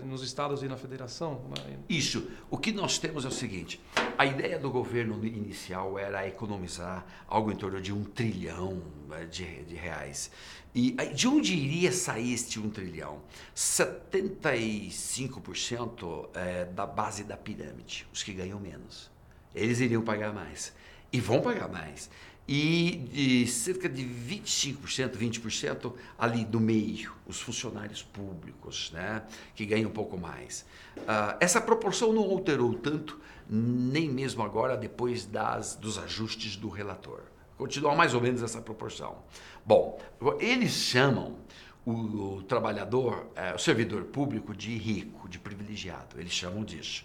nos 0.05 0.23
estados 0.23 0.63
e 0.63 0.69
na 0.69 0.77
federação? 0.77 1.41
Né? 1.49 1.79
Isso. 1.89 2.31
O 2.51 2.59
que 2.59 2.73
nós 2.73 2.99
temos 2.99 3.25
é 3.25 3.29
o 3.29 3.31
seguinte: 3.31 3.81
a 4.19 4.27
ideia 4.27 4.59
do 4.59 4.71
governo 4.71 5.25
inicial 5.25 5.99
era 5.99 6.29
economizar 6.29 7.07
algo 7.27 7.51
em 7.51 7.57
torno 7.57 7.81
de 7.81 7.91
um 7.91 8.05
trilhão 8.05 8.83
né, 9.09 9.25
de, 9.25 9.65
de 9.65 9.75
reais. 9.75 10.31
E 10.75 10.93
de 11.15 11.29
onde 11.29 11.55
iria 11.55 11.93
sair 11.93 12.33
este 12.33 12.59
um 12.59 12.71
trilhão? 12.71 13.21
75% 13.55 16.31
é 16.35 16.65
da 16.65 16.87
base 16.87 17.25
da 17.25 17.37
pirâmide, 17.37 18.07
os 18.13 18.23
que 18.23 18.33
ganham 18.33 18.59
menos. 18.59 19.12
Eles 19.55 19.81
iriam 19.81 20.03
pagar 20.03 20.33
mais. 20.33 20.73
E 21.13 21.21
vão 21.21 21.41
pagar 21.41 21.69
mais. 21.69 22.11
E 22.47 23.09
de 23.13 23.47
cerca 23.47 23.89
de 23.89 24.03
25%, 24.03 25.17
20% 25.17 25.93
ali 26.19 26.45
do 26.45 26.59
meio, 26.59 27.15
os 27.27 27.41
funcionários 27.41 28.03
públicos, 28.03 28.91
né, 28.93 29.23
que 29.55 29.65
ganham 29.65 29.89
um 29.89 29.93
pouco 29.93 30.19
mais. 30.19 30.67
Uh, 30.99 31.37
essa 31.39 31.61
proporção 31.61 32.13
não 32.13 32.23
alterou 32.23 32.75
tanto, 32.75 33.21
nem 33.49 34.09
mesmo 34.09 34.43
agora, 34.43 34.77
depois 34.77 35.25
das, 35.25 35.77
dos 35.77 35.99
ajustes 35.99 36.57
do 36.57 36.69
relator. 36.69 37.21
Continua 37.57 37.95
mais 37.95 38.13
ou 38.13 38.21
menos 38.21 38.43
essa 38.43 38.61
proporção. 38.61 39.19
Bom, 39.65 40.01
eles 40.41 40.73
chamam 40.73 41.37
o, 41.85 41.93
o 41.93 42.43
trabalhador, 42.43 43.31
é, 43.37 43.55
o 43.55 43.59
servidor 43.59 44.05
público 44.05 44.55
de 44.55 44.77
rico, 44.77 45.29
de 45.29 45.39
privilegiado. 45.39 46.19
Eles 46.19 46.33
chamam 46.33 46.65
disso. 46.65 47.05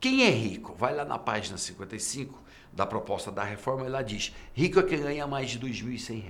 Quem 0.00 0.24
é 0.24 0.30
rico? 0.30 0.76
Vai 0.78 0.94
lá 0.94 1.04
na 1.04 1.18
página 1.18 1.58
55 1.58 2.40
da 2.72 2.86
proposta 2.86 3.32
da 3.32 3.42
reforma 3.42 3.84
e 3.84 3.88
lá 3.88 4.00
diz: 4.00 4.32
rico 4.54 4.78
é 4.78 4.82
quem 4.84 5.00
ganha 5.00 5.26
mais 5.26 5.50
de 5.50 5.58
R$ 5.58 5.68
2.100. 5.68 6.22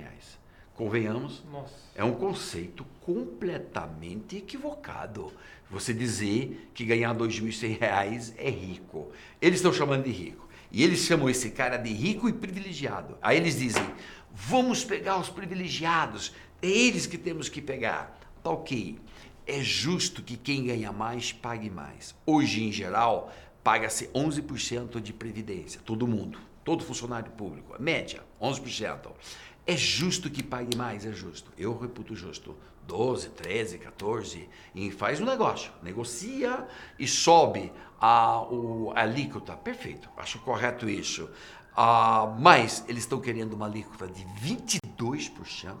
Convenhamos? 0.73 1.43
Nossa. 1.51 1.75
É 1.93 2.03
um 2.03 2.13
conceito 2.13 2.83
completamente 3.01 4.37
equivocado. 4.37 5.31
Você 5.69 5.93
dizer 5.93 6.71
que 6.73 6.83
ganhar 6.83 7.11
R$ 7.11 7.19
2.100 7.19 8.33
é 8.37 8.49
rico. 8.49 9.11
Eles 9.39 9.59
estão 9.59 9.71
chamando 9.71 10.05
de 10.05 10.11
rico. 10.11 10.49
E 10.71 10.83
eles 10.83 11.01
chamam 11.01 11.29
esse 11.29 11.51
cara 11.51 11.77
de 11.77 11.93
rico 11.93 12.27
e 12.27 12.33
privilegiado. 12.33 13.19
Aí 13.21 13.37
eles 13.37 13.59
dizem: 13.59 13.85
vamos 14.33 14.83
pegar 14.83 15.19
os 15.19 15.29
privilegiados, 15.29 16.33
é 16.59 16.67
eles 16.67 17.05
que 17.05 17.19
temos 17.19 17.49
que 17.49 17.61
pegar. 17.61 18.19
Tá 18.41 18.49
ok. 18.49 18.97
É 19.45 19.61
justo 19.61 20.23
que 20.23 20.37
quem 20.37 20.65
ganha 20.65 20.91
mais 20.91 21.33
pague 21.33 21.69
mais. 21.69 22.15
Hoje, 22.25 22.63
em 22.63 22.71
geral, 22.71 23.31
paga-se 23.69 24.07
11% 24.07 24.99
de 24.99 25.13
previdência, 25.13 25.79
todo 25.85 26.07
mundo, 26.07 26.39
todo 26.63 26.83
funcionário 26.83 27.31
público, 27.33 27.79
média, 27.79 28.23
11%. 28.41 29.11
É 29.63 29.77
justo 29.77 30.27
que 30.27 30.41
pague 30.41 30.75
mais, 30.75 31.05
é 31.05 31.11
justo. 31.11 31.51
Eu 31.55 31.77
reputo 31.77 32.15
justo. 32.15 32.57
12, 32.87 33.29
13, 33.29 33.77
14, 33.77 34.49
e 34.73 34.89
faz 34.89 35.21
um 35.21 35.25
negócio, 35.25 35.71
negocia 35.83 36.67
e 36.97 37.07
sobe 37.07 37.71
a, 38.01 38.41
o, 38.41 38.91
a 38.95 39.01
alíquota. 39.01 39.55
Perfeito, 39.55 40.09
acho 40.17 40.39
correto 40.39 40.89
isso. 40.89 41.29
Ah, 41.77 42.35
mas 42.39 42.83
eles 42.87 43.03
estão 43.03 43.21
querendo 43.21 43.53
uma 43.53 43.67
alíquota 43.67 44.07
de 44.07 44.25
22%, 44.43 45.75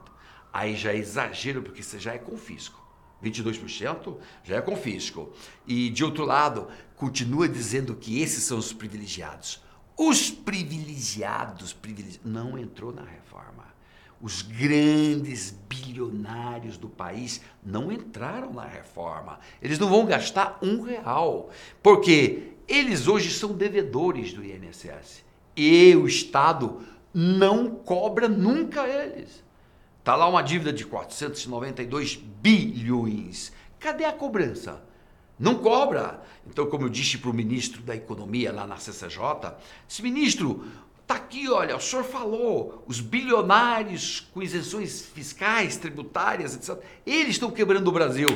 aí 0.53 0.75
já 0.75 0.91
é 0.93 0.97
exagero, 0.97 1.63
porque 1.63 1.81
você 1.81 1.97
já 1.97 2.13
é 2.13 2.19
confisco. 2.19 2.78
22% 3.23 4.17
já 4.43 4.57
é 4.57 4.61
confisco. 4.61 5.31
E 5.67 5.89
de 5.89 6.03
outro 6.03 6.25
lado, 6.25 6.67
continua 6.95 7.47
dizendo 7.47 7.95
que 7.95 8.21
esses 8.21 8.43
são 8.43 8.57
os 8.57 8.73
privilegiados. 8.73 9.61
Os 9.97 10.31
privilegiados, 10.31 11.75
não 12.23 12.57
entrou 12.57 12.93
na 12.93 13.03
reforma. 13.03 13.67
Os 14.21 14.41
grandes 14.41 15.51
bilionários 15.67 16.77
do 16.77 16.89
país 16.89 17.41
não 17.63 17.91
entraram 17.91 18.53
na 18.53 18.65
reforma. 18.65 19.39
Eles 19.61 19.79
não 19.79 19.89
vão 19.89 20.05
gastar 20.05 20.57
um 20.61 20.81
real, 20.81 21.49
porque 21.81 22.53
eles 22.67 23.07
hoje 23.07 23.31
são 23.31 23.53
devedores 23.53 24.33
do 24.33 24.43
INSS. 24.43 25.23
E 25.55 25.95
o 25.95 26.07
Estado 26.07 26.81
não 27.13 27.75
cobra 27.75 28.27
nunca 28.27 28.87
eles. 28.87 29.43
Está 29.99 30.15
lá 30.15 30.27
uma 30.27 30.41
dívida 30.41 30.73
de 30.73 30.85
492 30.85 32.15
bilhões. 32.15 33.51
Cadê 33.79 34.05
a 34.05 34.11
cobrança? 34.11 34.81
Não 35.37 35.55
cobra. 35.55 36.21
Então, 36.47 36.65
como 36.65 36.85
eu 36.85 36.89
disse 36.89 37.17
para 37.17 37.29
o 37.29 37.33
ministro 37.33 37.81
da 37.81 37.95
Economia 37.95 38.51
lá 38.51 38.65
na 38.65 38.77
CCJ, 38.77 39.55
disse, 39.87 40.01
ministro, 40.01 40.65
Está 41.09 41.17
aqui, 41.17 41.49
olha, 41.49 41.75
o 41.75 41.81
senhor 41.81 42.03
falou, 42.05 42.83
os 42.85 42.99
bilionários 42.99 44.29
com 44.31 44.43
isenções 44.43 45.01
fiscais, 45.07 45.75
tributárias, 45.75 46.53
etc. 46.53 46.79
Eles 47.03 47.29
estão 47.29 47.49
quebrando 47.49 47.87
o 47.87 47.91
Brasil. 47.91 48.27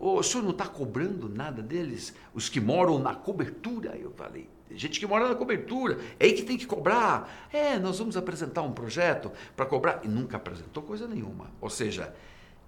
O 0.00 0.22
senhor 0.22 0.42
não 0.42 0.52
está 0.52 0.66
cobrando 0.66 1.28
nada 1.28 1.60
deles? 1.60 2.14
Os 2.32 2.48
que 2.48 2.58
moram 2.58 2.98
na 2.98 3.14
cobertura, 3.14 3.98
eu 3.98 4.10
falei. 4.12 4.48
Gente 4.70 4.98
que 4.98 5.06
mora 5.06 5.28
na 5.28 5.34
cobertura, 5.34 5.98
é 6.18 6.24
aí 6.24 6.32
que 6.32 6.42
tem 6.42 6.56
que 6.56 6.66
cobrar. 6.66 7.48
É, 7.52 7.78
nós 7.78 7.98
vamos 7.98 8.16
apresentar 8.16 8.62
um 8.62 8.72
projeto 8.72 9.30
para 9.54 9.66
cobrar. 9.66 10.00
E 10.02 10.08
nunca 10.08 10.38
apresentou 10.38 10.82
coisa 10.82 11.06
nenhuma. 11.06 11.50
Ou 11.60 11.68
seja, 11.68 12.14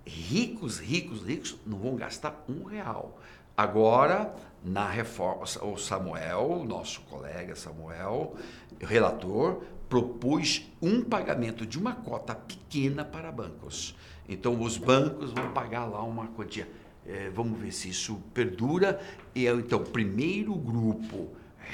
ricos, 0.04 0.78
ricos, 0.78 1.24
ricos 1.24 1.56
não 1.64 1.78
vão 1.78 1.96
gastar 1.96 2.44
um 2.46 2.64
real. 2.64 3.18
Agora, 3.56 4.34
na 4.62 4.86
reforma, 4.86 5.44
o 5.62 5.78
Samuel, 5.78 6.64
nosso 6.68 7.00
colega 7.02 7.56
Samuel, 7.56 8.34
relator, 8.78 9.62
propôs 9.88 10.70
um 10.82 11.02
pagamento 11.02 11.64
de 11.64 11.78
uma 11.78 11.94
cota 11.94 12.34
pequena 12.34 13.06
para 13.06 13.32
bancos. 13.32 13.96
Então, 14.28 14.60
os 14.60 14.76
bancos 14.76 15.32
vão 15.32 15.50
pagar 15.52 15.86
lá 15.86 16.02
uma 16.02 16.26
quantia. 16.28 16.68
É, 17.06 17.30
vamos 17.30 17.59
ver 17.59 17.73
se 17.73 17.88
isso 17.88 18.21
perdura. 18.32 19.00
E 19.35 19.47
então, 19.47 19.80
o 19.80 19.85
primeiro 19.85 20.54
grupo 20.54 21.30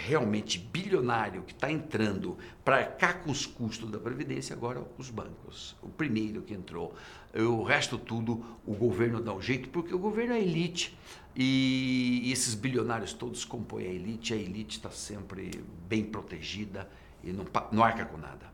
realmente 0.07 0.59
bilionário 0.59 1.43
que 1.43 1.53
está 1.53 1.71
entrando 1.71 2.37
para 2.65 2.77
arcar 2.77 3.23
com 3.23 3.31
os 3.31 3.47
custos 3.47 3.91
da 3.91 3.99
Previdência, 3.99 4.55
agora 4.55 4.83
os 4.97 5.11
bancos. 5.11 5.75
O 5.83 5.89
primeiro 5.89 6.43
que 6.43 6.55
entrou. 6.55 6.95
O 7.35 7.63
resto 7.63 7.99
tudo, 7.99 8.45
o 8.67 8.75
governo 8.75 9.21
dá 9.21 9.33
um 9.35 9.41
jeito, 9.41 9.69
porque 9.69 9.95
o 9.95 9.99
governo 9.99 10.35
é 10.35 10.41
elite. 10.41 10.97
E 11.35 12.31
esses 12.33 12.55
bilionários 12.55 13.13
todos 13.13 13.45
compõem 13.45 13.87
a 13.87 13.91
elite, 13.91 14.35
a 14.35 14.37
elite 14.37 14.77
está 14.77 14.91
sempre 14.91 15.65
bem 15.89 16.05
protegida 16.05 16.89
e 17.23 17.33
não, 17.33 17.45
não 17.71 17.85
arca 17.85 18.05
com 18.05 18.17
nada. 18.17 18.49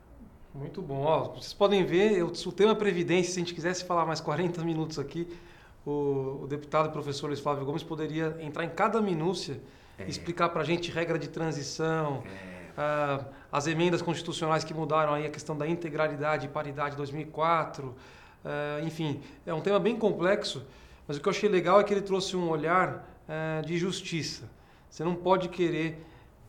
Muito 0.53 0.81
bom. 0.81 1.01
Ó, 1.01 1.33
vocês 1.33 1.53
podem 1.53 1.83
ver, 1.83 2.23
o 2.23 2.51
tema 2.51 2.75
Previdência, 2.75 3.33
se 3.33 3.39
a 3.39 3.43
gente 3.43 3.53
quisesse 3.53 3.83
falar 3.85 4.05
mais 4.05 4.21
40 4.21 4.63
minutos 4.63 4.99
aqui, 4.99 5.27
o, 5.85 6.41
o 6.43 6.47
deputado 6.47 6.91
professor 6.91 7.27
Luiz 7.27 7.39
Flávio 7.39 7.65
Gomes 7.65 7.83
poderia 7.83 8.35
entrar 8.39 8.63
em 8.63 8.69
cada 8.69 9.01
minúcia, 9.01 9.61
é. 9.97 10.07
explicar 10.07 10.49
para 10.49 10.61
a 10.61 10.65
gente 10.65 10.91
regra 10.91 11.19
de 11.19 11.29
transição, 11.29 12.23
é. 12.77 13.25
as 13.51 13.67
emendas 13.67 14.01
constitucionais 14.01 14.63
que 14.63 14.73
mudaram 14.73 15.13
aí 15.13 15.25
a 15.25 15.29
questão 15.29 15.57
da 15.57 15.67
integralidade 15.67 16.45
e 16.45 16.49
paridade 16.49 16.95
2004, 16.95 17.95
enfim, 18.85 19.21
é 19.45 19.53
um 19.53 19.61
tema 19.61 19.79
bem 19.79 19.97
complexo. 19.97 20.65
Mas 21.07 21.17
o 21.17 21.21
que 21.21 21.27
eu 21.27 21.31
achei 21.31 21.49
legal 21.49 21.79
é 21.79 21.83
que 21.83 21.93
ele 21.93 22.01
trouxe 22.01 22.35
um 22.35 22.49
olhar 22.49 23.07
é, 23.27 23.61
de 23.61 23.77
justiça. 23.77 24.49
Você 24.89 25.03
não 25.03 25.15
pode 25.15 25.49
querer 25.49 26.03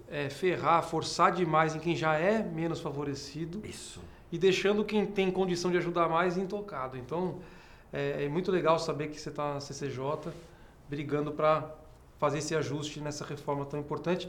é, 0.08 0.28
ferrar, 0.30 0.82
forçar 0.82 1.32
demais 1.32 1.74
em 1.74 1.78
quem 1.78 1.94
já 1.94 2.14
é 2.14 2.42
menos 2.42 2.80
favorecido. 2.80 3.60
Isso. 3.64 4.00
E 4.32 4.38
deixando 4.38 4.84
quem 4.84 5.06
tem 5.06 5.30
condição 5.30 5.70
de 5.70 5.76
ajudar 5.78 6.08
mais 6.08 6.36
intocado. 6.36 6.96
Então, 6.96 7.36
é, 7.96 8.24
é 8.24 8.28
muito 8.28 8.50
legal 8.50 8.78
saber 8.78 9.08
que 9.08 9.20
você 9.20 9.28
está 9.28 9.54
na 9.54 9.60
CCJ 9.60 10.32
brigando 10.88 11.32
para 11.32 11.68
fazer 12.18 12.38
esse 12.38 12.54
ajuste 12.54 13.00
nessa 13.00 13.24
reforma 13.24 13.64
tão 13.64 13.80
importante. 13.80 14.28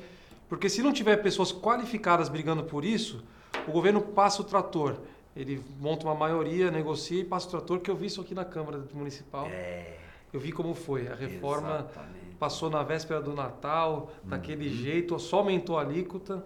Porque 0.50 0.70
se 0.70 0.82
não 0.82 0.94
tiver 0.94 1.18
pessoas 1.18 1.52
qualificadas 1.52 2.30
brigando 2.30 2.64
por 2.64 2.86
isso, 2.86 3.24
o 3.68 3.72
governo 3.72 4.02
passa 4.02 4.42
o 4.42 4.46
trator. 4.46 4.98
Ele 5.36 5.64
monta 5.80 6.06
uma 6.06 6.16
maioria, 6.16 6.72
negocia 6.72 7.22
e 7.22 7.24
passa 7.24 7.48
o 7.48 7.50
trator, 7.52 7.80
que 7.80 7.92
eu 7.92 7.96
vi 7.96 8.08
isso 8.08 8.22
aqui 8.22 8.34
na 8.34 8.46
Câmara 8.46 8.84
Municipal. 8.94 9.48
É 9.48 9.98
eu 10.32 10.40
vi 10.40 10.52
como 10.52 10.74
foi. 10.74 11.08
A 11.08 11.16
reforma 11.16 11.80
Exatamente. 11.80 12.36
passou 12.40 12.70
na 12.70 12.84
véspera 12.84 13.22
do 13.22 13.34
Natal, 13.34 14.12
uhum. 14.24 14.30
daquele 14.30 14.70
jeito, 14.70 15.18
só 15.20 15.40
aumentou 15.40 15.78
a 15.78 15.82
alíquota. 15.82 16.44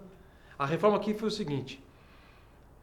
A 0.58 0.64
reforma 0.64 0.96
aqui 0.96 1.14
foi 1.14 1.28
o 1.28 1.30
seguinte. 1.30 1.82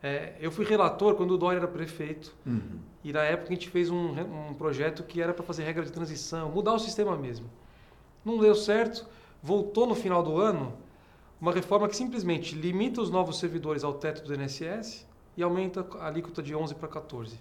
É, 0.01 0.35
eu 0.39 0.51
fui 0.51 0.65
relator 0.65 1.15
quando 1.15 1.31
o 1.31 1.37
Dória 1.37 1.57
era 1.57 1.67
prefeito. 1.67 2.35
Uhum. 2.45 2.79
E 3.03 3.11
na 3.11 3.21
época 3.23 3.49
a 3.49 3.53
gente 3.53 3.69
fez 3.69 3.89
um, 3.89 4.49
um 4.49 4.53
projeto 4.53 5.03
que 5.03 5.21
era 5.21 5.33
para 5.33 5.43
fazer 5.43 5.63
regra 5.63 5.83
de 5.83 5.91
transição, 5.91 6.49
mudar 6.49 6.73
o 6.73 6.79
sistema 6.79 7.17
mesmo. 7.17 7.49
Não 8.23 8.37
deu 8.37 8.55
certo, 8.55 9.07
voltou 9.41 9.87
no 9.87 9.95
final 9.95 10.21
do 10.23 10.37
ano 10.37 10.73
uma 11.39 11.53
reforma 11.53 11.87
que 11.87 11.95
simplesmente 11.95 12.53
limita 12.55 13.01
os 13.01 13.09
novos 13.09 13.39
servidores 13.39 13.83
ao 13.83 13.93
teto 13.93 14.25
do 14.25 14.33
INSS 14.33 15.07
e 15.37 15.43
aumenta 15.43 15.85
a 15.99 16.07
alíquota 16.07 16.43
de 16.43 16.53
11 16.53 16.75
para 16.75 16.87
14. 16.89 17.37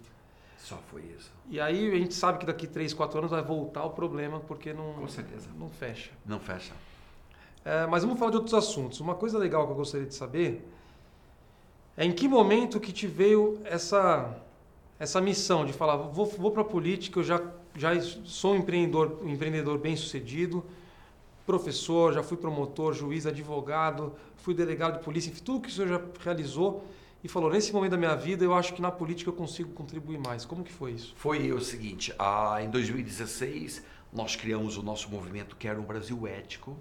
Só 0.57 0.77
foi 0.91 1.03
isso. 1.17 1.33
E 1.49 1.61
aí 1.61 1.91
a 1.93 1.97
gente 1.97 2.15
sabe 2.15 2.39
que 2.39 2.47
daqui 2.47 2.67
3, 2.67 2.93
4 2.93 3.19
anos 3.19 3.31
vai 3.31 3.43
voltar 3.43 3.85
o 3.85 3.91
problema, 3.91 4.41
porque 4.41 4.73
não, 4.73 4.95
Com 4.95 5.09
certeza. 5.09 5.49
não 5.59 5.69
fecha. 5.69 6.11
Não 6.25 6.39
fecha. 6.39 6.73
É, 7.65 7.87
mas 7.87 8.03
vamos 8.03 8.19
falar 8.19 8.31
de 8.31 8.37
outros 8.37 8.55
assuntos. 8.55 9.01
Uma 9.01 9.15
coisa 9.15 9.39
legal 9.39 9.67
que 9.67 9.73
eu 9.73 9.77
gostaria 9.77 10.07
de 10.07 10.15
saber 10.15 10.69
é 11.99 12.05
em 12.05 12.13
que 12.13 12.29
momento 12.29 12.79
que 12.79 12.93
te 12.93 13.09
veio 13.09 13.59
essa, 13.65 14.41
essa 15.01 15.21
missão 15.21 15.67
de 15.67 15.73
falar, 15.73 15.97
vou, 15.97 16.27
vou 16.27 16.53
para 16.53 16.63
a 16.63 16.65
política, 16.65 17.19
eu 17.19 17.25
já, 17.25 17.43
já 17.75 18.01
sou 18.25 18.55
um 18.55 18.59
empreendedor, 18.59 19.19
um 19.21 19.29
empreendedor 19.29 19.79
bem 19.79 19.97
sucedido, 19.97 20.65
professor, 21.45 22.13
já 22.15 22.23
fui 22.23 22.37
promotor, 22.37 22.95
juiz, 22.95 23.27
advogado, 23.27 24.15
fui 24.37 24.55
delegado 24.55 24.99
de 24.99 25.05
polícia, 25.05 25.29
enfim, 25.29 25.43
tudo 25.43 25.63
que 25.63 25.69
o 25.69 25.73
senhor 25.73 25.89
já 25.89 26.01
realizou 26.23 26.85
e 27.25 27.27
falou: 27.27 27.51
nesse 27.51 27.73
momento 27.73 27.91
da 27.91 27.97
minha 27.97 28.15
vida, 28.15 28.45
eu 28.45 28.55
acho 28.55 28.75
que 28.75 28.81
na 28.81 28.93
política 28.93 29.31
eu 29.31 29.35
consigo 29.35 29.73
contribuir 29.73 30.21
mais. 30.21 30.45
Como 30.45 30.63
que 30.63 30.73
foi 30.73 30.93
isso? 30.93 31.15
Foi 31.17 31.51
o 31.51 31.61
seguinte: 31.61 32.15
ah, 32.17 32.59
em 32.63 32.71
2016 32.71 33.83
nós 34.13 34.37
criamos 34.37 34.77
o 34.77 34.85
nosso 34.85 35.11
movimento 35.11 35.57
que 35.57 35.67
era 35.67 35.81
um 35.81 35.85
Brasil 35.85 36.29
ético 36.29 36.79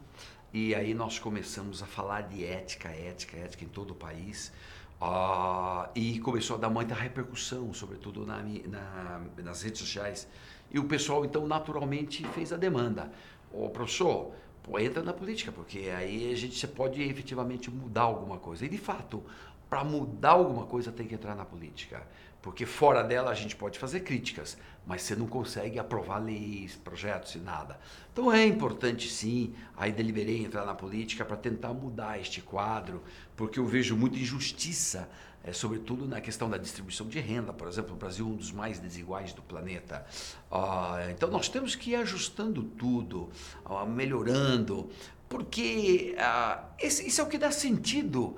e 0.53 0.75
aí 0.75 0.93
nós 0.93 1.19
começamos 1.19 1.81
a 1.83 1.85
falar 1.85 2.21
de 2.21 2.45
ética, 2.45 2.89
ética, 2.89 3.35
ética 3.35 3.65
em 3.65 3.67
todo 3.67 3.91
o 3.91 3.95
país. 3.95 4.51
Ah, 4.99 5.89
e 5.93 6.19
começou 6.19 6.55
a 6.55 6.59
dar 6.59 6.69
muita 6.69 6.95
repercussão, 6.95 7.71
sobretudo 7.73 8.25
na, 8.25 8.41
na, 8.41 9.21
nas 9.43 9.61
redes 9.61 9.79
sociais. 9.81 10.27
E 10.71 10.79
o 10.79 10.85
pessoal, 10.85 11.23
então, 11.23 11.47
naturalmente 11.47 12.25
fez 12.29 12.51
a 12.51 12.57
demanda. 12.57 13.11
Ô, 13.53 13.69
professor, 13.69 14.31
pô, 14.63 14.79
entra 14.79 15.03
na 15.03 15.13
política, 15.13 15.51
porque 15.51 15.91
aí 15.95 16.31
a 16.31 16.35
gente 16.35 16.67
pode 16.67 17.01
efetivamente 17.01 17.69
mudar 17.69 18.01
alguma 18.01 18.37
coisa. 18.37 18.65
E, 18.65 18.69
de 18.69 18.77
fato, 18.77 19.23
para 19.69 19.83
mudar 19.83 20.31
alguma 20.31 20.65
coisa 20.65 20.91
tem 20.91 21.07
que 21.07 21.13
entrar 21.13 21.35
na 21.35 21.45
política. 21.45 22.05
Porque 22.47 22.65
fora 22.65 23.03
dela 23.03 23.29
a 23.29 23.33
gente 23.33 23.57
pode 23.57 23.77
fazer 23.77 23.99
críticas, 23.99 24.57
mas 24.85 25.01
você 25.01 25.17
não 25.17 25.27
consegue 25.27 25.77
aprovar 25.77 26.17
leis, 26.17 26.77
projetos 26.77 27.35
e 27.35 27.39
nada. 27.39 27.77
Então 28.13 28.31
é 28.31 28.45
importante 28.45 29.09
sim, 29.09 29.53
aí 29.75 29.91
deliberei 29.91 30.45
entrar 30.45 30.65
na 30.65 30.73
política 30.73 31.25
para 31.25 31.35
tentar 31.35 31.73
mudar 31.73 32.21
este 32.21 32.39
quadro, 32.39 33.03
porque 33.35 33.59
eu 33.59 33.65
vejo 33.65 33.97
muita 33.97 34.17
injustiça, 34.17 35.09
é, 35.43 35.51
sobretudo 35.51 36.07
na 36.07 36.21
questão 36.21 36.49
da 36.49 36.57
distribuição 36.57 37.09
de 37.09 37.19
renda. 37.19 37.51
Por 37.51 37.67
exemplo, 37.67 37.93
o 37.95 37.97
Brasil 37.97 38.25
é 38.25 38.29
um 38.29 38.35
dos 38.37 38.53
mais 38.53 38.79
desiguais 38.79 39.33
do 39.33 39.41
planeta. 39.41 40.05
Ah, 40.49 41.05
então 41.09 41.29
nós 41.29 41.49
temos 41.49 41.75
que 41.75 41.89
ir 41.89 41.95
ajustando 41.97 42.63
tudo, 42.63 43.29
ah, 43.65 43.85
melhorando, 43.85 44.89
porque 45.27 46.15
ah, 46.17 46.63
esse, 46.79 47.05
isso 47.05 47.19
é 47.19 47.25
o 47.25 47.27
que 47.27 47.37
dá 47.37 47.51
sentido 47.51 48.37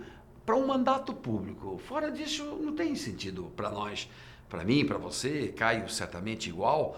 para 0.49 0.57
um 0.57 0.65
mandato 0.65 1.13
público. 1.13 1.77
Fora 1.77 2.09
disso, 2.09 2.43
não 2.59 2.73
tem 2.73 2.95
sentido 2.95 3.51
para 3.55 3.69
nós, 3.69 4.09
para 4.49 4.63
mim, 4.63 4.83
para 4.83 4.97
você, 4.97 5.49
Caio, 5.49 5.87
certamente 5.87 6.49
igual. 6.49 6.97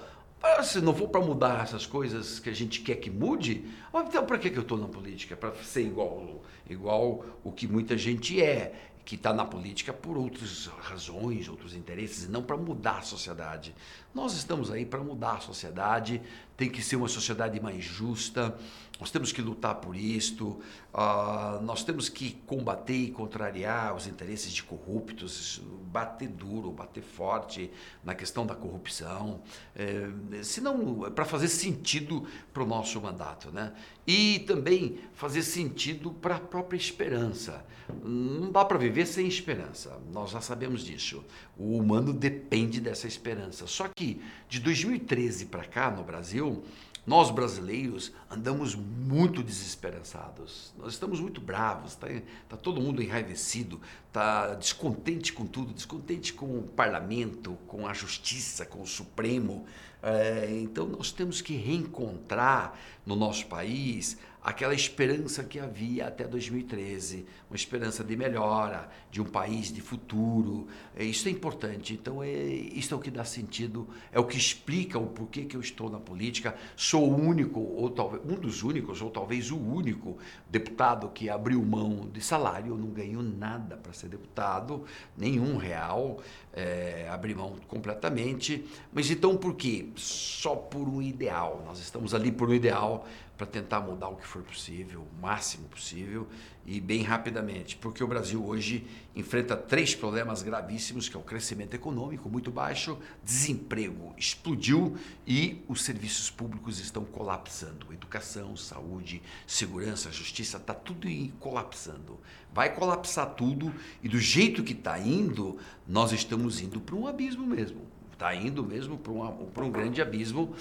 Se 0.64 0.80
não 0.80 0.96
for 0.96 1.10
para 1.10 1.20
mudar 1.20 1.62
essas 1.62 1.86
coisas 1.86 2.40
que 2.40 2.50
a 2.50 2.54
gente 2.54 2.80
quer 2.80 2.96
que 2.96 3.10
mude, 3.10 3.66
então 3.94 4.26
para 4.26 4.38
que, 4.38 4.50
que 4.50 4.58
eu 4.58 4.62
estou 4.62 4.78
na 4.78 4.88
política? 4.88 5.36
Para 5.36 5.54
ser 5.56 5.82
igual, 5.82 6.42
igual 6.70 7.26
o 7.44 7.52
que 7.52 7.68
muita 7.68 7.98
gente 7.98 8.42
é 8.42 8.74
que 9.04 9.16
está 9.16 9.34
na 9.34 9.46
política 9.46 9.92
por 9.92 10.18
outras 10.18 10.68
razões, 10.80 11.50
outros 11.50 11.74
interesses, 11.74 12.26
e 12.26 12.30
não 12.30 12.44
para 12.44 12.58
mudar 12.58 13.00
a 13.00 13.02
sociedade. 13.02 13.74
Nós 14.14 14.34
estamos 14.34 14.72
aí 14.72 14.86
para 14.86 15.02
mudar 15.02 15.38
a 15.38 15.40
sociedade, 15.40 16.22
tem 16.58 16.70
que 16.70 16.82
ser 16.82 16.96
uma 16.96 17.08
sociedade 17.08 17.60
mais 17.60 17.84
justa, 17.84 18.56
nós 19.02 19.10
temos 19.10 19.32
que 19.32 19.42
lutar 19.42 19.76
por 19.76 19.96
isto, 19.96 20.62
uh, 20.94 21.60
nós 21.64 21.84
temos 21.84 22.08
que 22.08 22.34
combater 22.46 22.94
e 22.94 23.10
contrariar 23.10 23.96
os 23.96 24.06
interesses 24.06 24.54
de 24.54 24.62
corruptos, 24.62 25.60
bater 25.92 26.28
duro, 26.30 26.72
bater 26.72 27.02
forte 27.02 27.72
na 28.04 28.14
questão 28.14 28.46
da 28.46 28.54
corrupção, 28.54 29.42
é, 29.76 30.08
senão 30.44 31.12
para 31.16 31.26
fazer 31.26 31.48
sentido 31.48 32.28
para 32.54 32.62
o 32.62 32.66
nosso 32.66 33.02
mandato, 33.02 33.52
né? 33.52 33.74
E 34.06 34.40
também 34.42 35.00
fazer 35.16 35.42
sentido 35.42 36.12
para 36.12 36.36
a 36.36 36.40
própria 36.40 36.78
esperança. 36.78 37.66
Não 38.04 38.52
dá 38.52 38.64
para 38.64 38.78
viver 38.78 39.01
sem 39.06 39.28
esperança, 39.28 40.00
nós 40.12 40.32
já 40.32 40.42
sabemos 40.42 40.84
disso. 40.84 41.24
O 41.58 41.78
humano 41.78 42.14
depende 42.14 42.82
dessa 42.82 43.08
esperança. 43.08 43.68
Só 43.68 43.88
que 43.88 44.22
de 44.50 44.60
2013 44.60 45.46
para 45.46 45.66
cá 45.66 45.92
no 45.92 46.04
Brasil 46.04 46.64
nós 47.06 47.32
brasileiros 47.32 48.14
andamos 48.30 48.76
muito 48.76 49.42
desesperançados. 49.42 50.72
Nós 50.78 50.94
estamos 50.94 51.20
muito 51.20 51.42
bravos, 51.42 51.94
está 51.94 52.08
tá 52.48 52.56
todo 52.56 52.80
mundo 52.80 53.02
enraivecido, 53.02 53.82
está 54.08 54.54
descontente 54.54 55.34
com 55.34 55.48
tudo, 55.48 55.74
descontente 55.74 56.32
com 56.32 56.60
o 56.60 56.64
parlamento, 56.64 57.58
com 57.68 57.88
a 57.88 57.94
justiça, 57.94 58.66
com 58.66 58.82
o 58.84 58.88
Supremo. 58.88 59.66
É, 60.04 60.48
então 60.62 60.88
nós 60.88 61.12
temos 61.12 61.42
que 61.42 61.56
reencontrar 61.56 62.78
no 63.04 63.16
nosso 63.16 63.48
país 63.48 64.18
aquela 64.44 64.74
esperança 64.74 65.44
que 65.44 65.60
havia 65.60 66.08
até 66.08 66.28
2013, 66.28 67.26
uma 67.50 67.56
esperança 67.56 68.04
de 68.04 68.16
melhora, 68.18 68.90
de 69.12 69.22
um 69.22 69.26
país 69.26 69.72
de 69.72 69.82
futuro. 69.82 70.68
É, 70.96 71.04
isso 71.04 71.28
é 71.28 71.32
importante. 71.32 71.94
Então, 71.94 72.24
é, 72.24 72.32
isso 72.32 72.94
é 72.94 72.98
o 72.98 73.00
que 73.00 73.12
dá 73.12 73.24
sentido, 73.24 73.88
é 74.12 74.20
o 74.20 74.26
que 74.26 74.38
explica 74.38 74.98
o 74.98 75.08
porquê 75.08 75.46
que 75.46 75.56
eu 75.56 75.62
estou 75.62 75.90
na 75.90 76.00
política. 76.00 76.56
Sou 76.76 77.08
o 77.08 77.16
único, 77.16 77.60
ou 77.60 77.90
talvez 77.92 78.24
um 78.26 78.36
dos 78.36 78.64
únicos, 78.64 79.02
ou 79.02 79.12
talvez 79.12 79.52
o 79.52 79.58
único 79.58 80.18
deputado 80.50 81.10
que 81.10 81.30
abriu 81.30 81.64
mão 81.64 82.10
de 82.12 82.22
salário. 82.22 82.74
Eu 82.74 82.78
não 82.78 82.90
ganho 82.90 83.22
nada 83.22 83.78
para 83.78 83.94
ser 83.94 84.08
deputado, 84.08 84.86
nenhum 85.16 85.58
real, 85.58 86.20
é, 86.52 87.08
abri 87.12 87.36
mão 87.36 87.58
completamente. 87.68 88.66
Mas 88.92 89.12
então 89.12 89.38
por 89.38 89.56
quê? 89.56 89.90
Só 89.96 90.56
por 90.56 90.88
um 90.90 91.02
ideal. 91.02 91.62
Nós 91.66 91.80
estamos 91.80 92.16
ali 92.16 92.32
por 92.32 92.50
um 92.50 92.54
ideal 92.54 93.06
para 93.42 93.50
tentar 93.50 93.80
mudar 93.80 94.08
o 94.08 94.18
que 94.18 94.28
for 94.28 94.44
possível, 94.44 95.02
o 95.02 95.20
máximo 95.20 95.68
possível 95.68 96.28
e 96.64 96.80
bem 96.80 97.02
rapidamente, 97.02 97.76
porque 97.76 98.04
o 98.04 98.08
Brasil 98.08 98.46
hoje 98.46 98.86
enfrenta 99.16 99.58
três 99.58 99.96
problemas 99.96 100.44
gravíssimos, 100.44 101.10
que 101.10 101.18
é 101.18 101.20
o 101.20 101.24
crescimento 101.24 101.74
econômico 101.74 102.30
muito 102.30 102.52
baixo, 102.52 103.00
desemprego 103.24 104.14
explodiu 104.16 104.96
e 105.26 105.66
os 105.68 105.82
serviços 105.82 106.30
públicos 106.30 106.80
estão 106.80 107.04
colapsando. 107.04 107.92
Educação, 107.92 108.56
saúde, 108.56 109.24
segurança, 109.48 110.12
justiça, 110.12 110.58
está 110.58 110.76
tudo 110.76 111.08
colapsando. 111.40 112.20
Vai 112.54 112.76
colapsar 112.76 113.34
tudo 113.34 113.74
e 114.04 114.08
do 114.08 114.20
jeito 114.20 114.64
que 114.64 114.74
está 114.74 115.00
indo, 115.00 115.58
nós 115.88 116.12
estamos 116.12 116.62
indo 116.62 116.80
para 116.80 116.96
um 116.96 117.08
abismo 117.08 117.48
mesmo 117.48 117.91
está 118.22 118.36
indo 118.36 118.64
mesmo 118.64 119.00
para 119.00 119.64
um, 119.64 119.72
grande 119.72 120.00
abismo. 120.00 120.56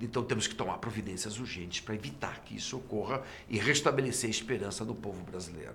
então 0.00 0.22
temos 0.22 0.46
que 0.46 0.54
tomar 0.54 0.78
providências 0.78 1.36
urgentes 1.38 1.80
para 1.80 1.96
evitar 1.96 2.40
que 2.44 2.56
isso 2.56 2.76
ocorra 2.76 3.22
e 3.48 3.58
restabelecer 3.58 4.28
a 4.28 4.30
esperança 4.30 4.84
do 4.84 4.94
povo 4.94 5.20
brasileiro. 5.24 5.74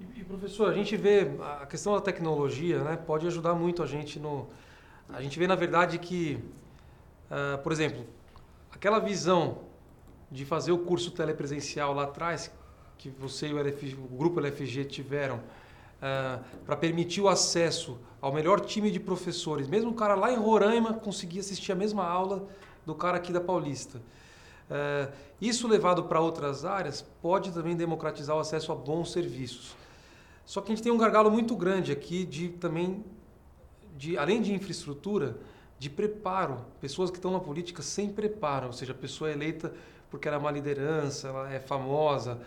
E, 0.00 0.20
e, 0.20 0.24
professor, 0.24 0.70
a 0.70 0.74
gente 0.74 0.96
vê 0.96 1.30
a 1.60 1.66
questão 1.66 1.94
da 1.94 2.00
tecnologia, 2.00 2.82
né, 2.82 2.96
pode 2.96 3.26
ajudar 3.26 3.54
muito 3.54 3.82
a 3.82 3.86
gente 3.86 4.18
no. 4.18 4.48
A 5.10 5.20
gente 5.20 5.38
vê 5.38 5.46
na 5.46 5.54
verdade 5.54 5.98
que, 5.98 6.38
uh, 7.30 7.58
por 7.62 7.72
exemplo, 7.72 8.06
aquela 8.70 8.98
visão 8.98 9.58
de 10.30 10.44
fazer 10.44 10.72
o 10.72 10.78
curso 10.78 11.10
telepresencial 11.10 11.94
lá 11.94 12.04
atrás, 12.04 12.50
que 12.96 13.08
você 13.08 13.48
e 13.48 13.54
o, 13.54 13.58
LF, 13.58 13.94
o 13.94 14.16
grupo 14.16 14.40
LFG 14.40 14.84
tiveram, 14.84 15.40
uh, 15.98 16.42
para 16.64 16.76
permitir 16.76 17.20
o 17.20 17.28
acesso 17.28 17.98
ao 18.20 18.32
melhor 18.32 18.60
time 18.60 18.90
de 18.90 18.98
professores. 18.98 19.68
Mesmo 19.68 19.90
o 19.90 19.94
cara 19.94 20.14
lá 20.14 20.32
em 20.32 20.36
Roraima 20.36 20.94
conseguia 20.94 21.40
assistir 21.40 21.72
a 21.72 21.74
mesma 21.74 22.04
aula 22.04 22.46
do 22.84 22.94
cara 22.94 23.16
aqui 23.16 23.32
da 23.32 23.40
Paulista. 23.40 23.98
Uh, 23.98 25.12
isso 25.40 25.66
levado 25.66 26.04
para 26.04 26.20
outras 26.20 26.64
áreas 26.64 27.02
pode 27.22 27.52
também 27.52 27.76
democratizar 27.76 28.36
o 28.36 28.40
acesso 28.40 28.72
a 28.72 28.74
bons 28.74 29.12
serviços. 29.12 29.76
Só 30.44 30.60
que 30.60 30.72
a 30.72 30.74
gente 30.74 30.82
tem 30.82 30.92
um 30.92 30.98
gargalo 30.98 31.30
muito 31.30 31.54
grande 31.54 31.92
aqui 31.92 32.24
de 32.24 32.48
também, 32.48 33.04
de, 33.96 34.16
além 34.16 34.40
de 34.40 34.52
infraestrutura, 34.52 35.36
de 35.78 35.88
preparo. 35.88 36.64
Pessoas 36.80 37.10
que 37.10 37.18
estão 37.18 37.30
na 37.30 37.40
política 37.40 37.82
sem 37.82 38.10
preparo, 38.10 38.66
ou 38.66 38.72
seja, 38.72 38.92
a 38.92 38.94
pessoa 38.94 39.30
é 39.30 39.34
eleita 39.34 39.72
porque 40.10 40.26
ela 40.26 40.36
é 40.36 40.40
uma 40.40 40.50
liderança, 40.50 41.28
ela 41.28 41.52
é 41.52 41.60
famosa, 41.60 42.40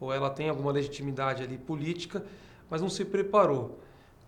ou 0.00 0.12
ela 0.12 0.28
tem 0.28 0.48
alguma 0.48 0.72
legitimidade 0.72 1.42
ali 1.42 1.56
política, 1.56 2.24
mas 2.70 2.80
não 2.80 2.88
se 2.88 3.04
preparou. 3.04 3.78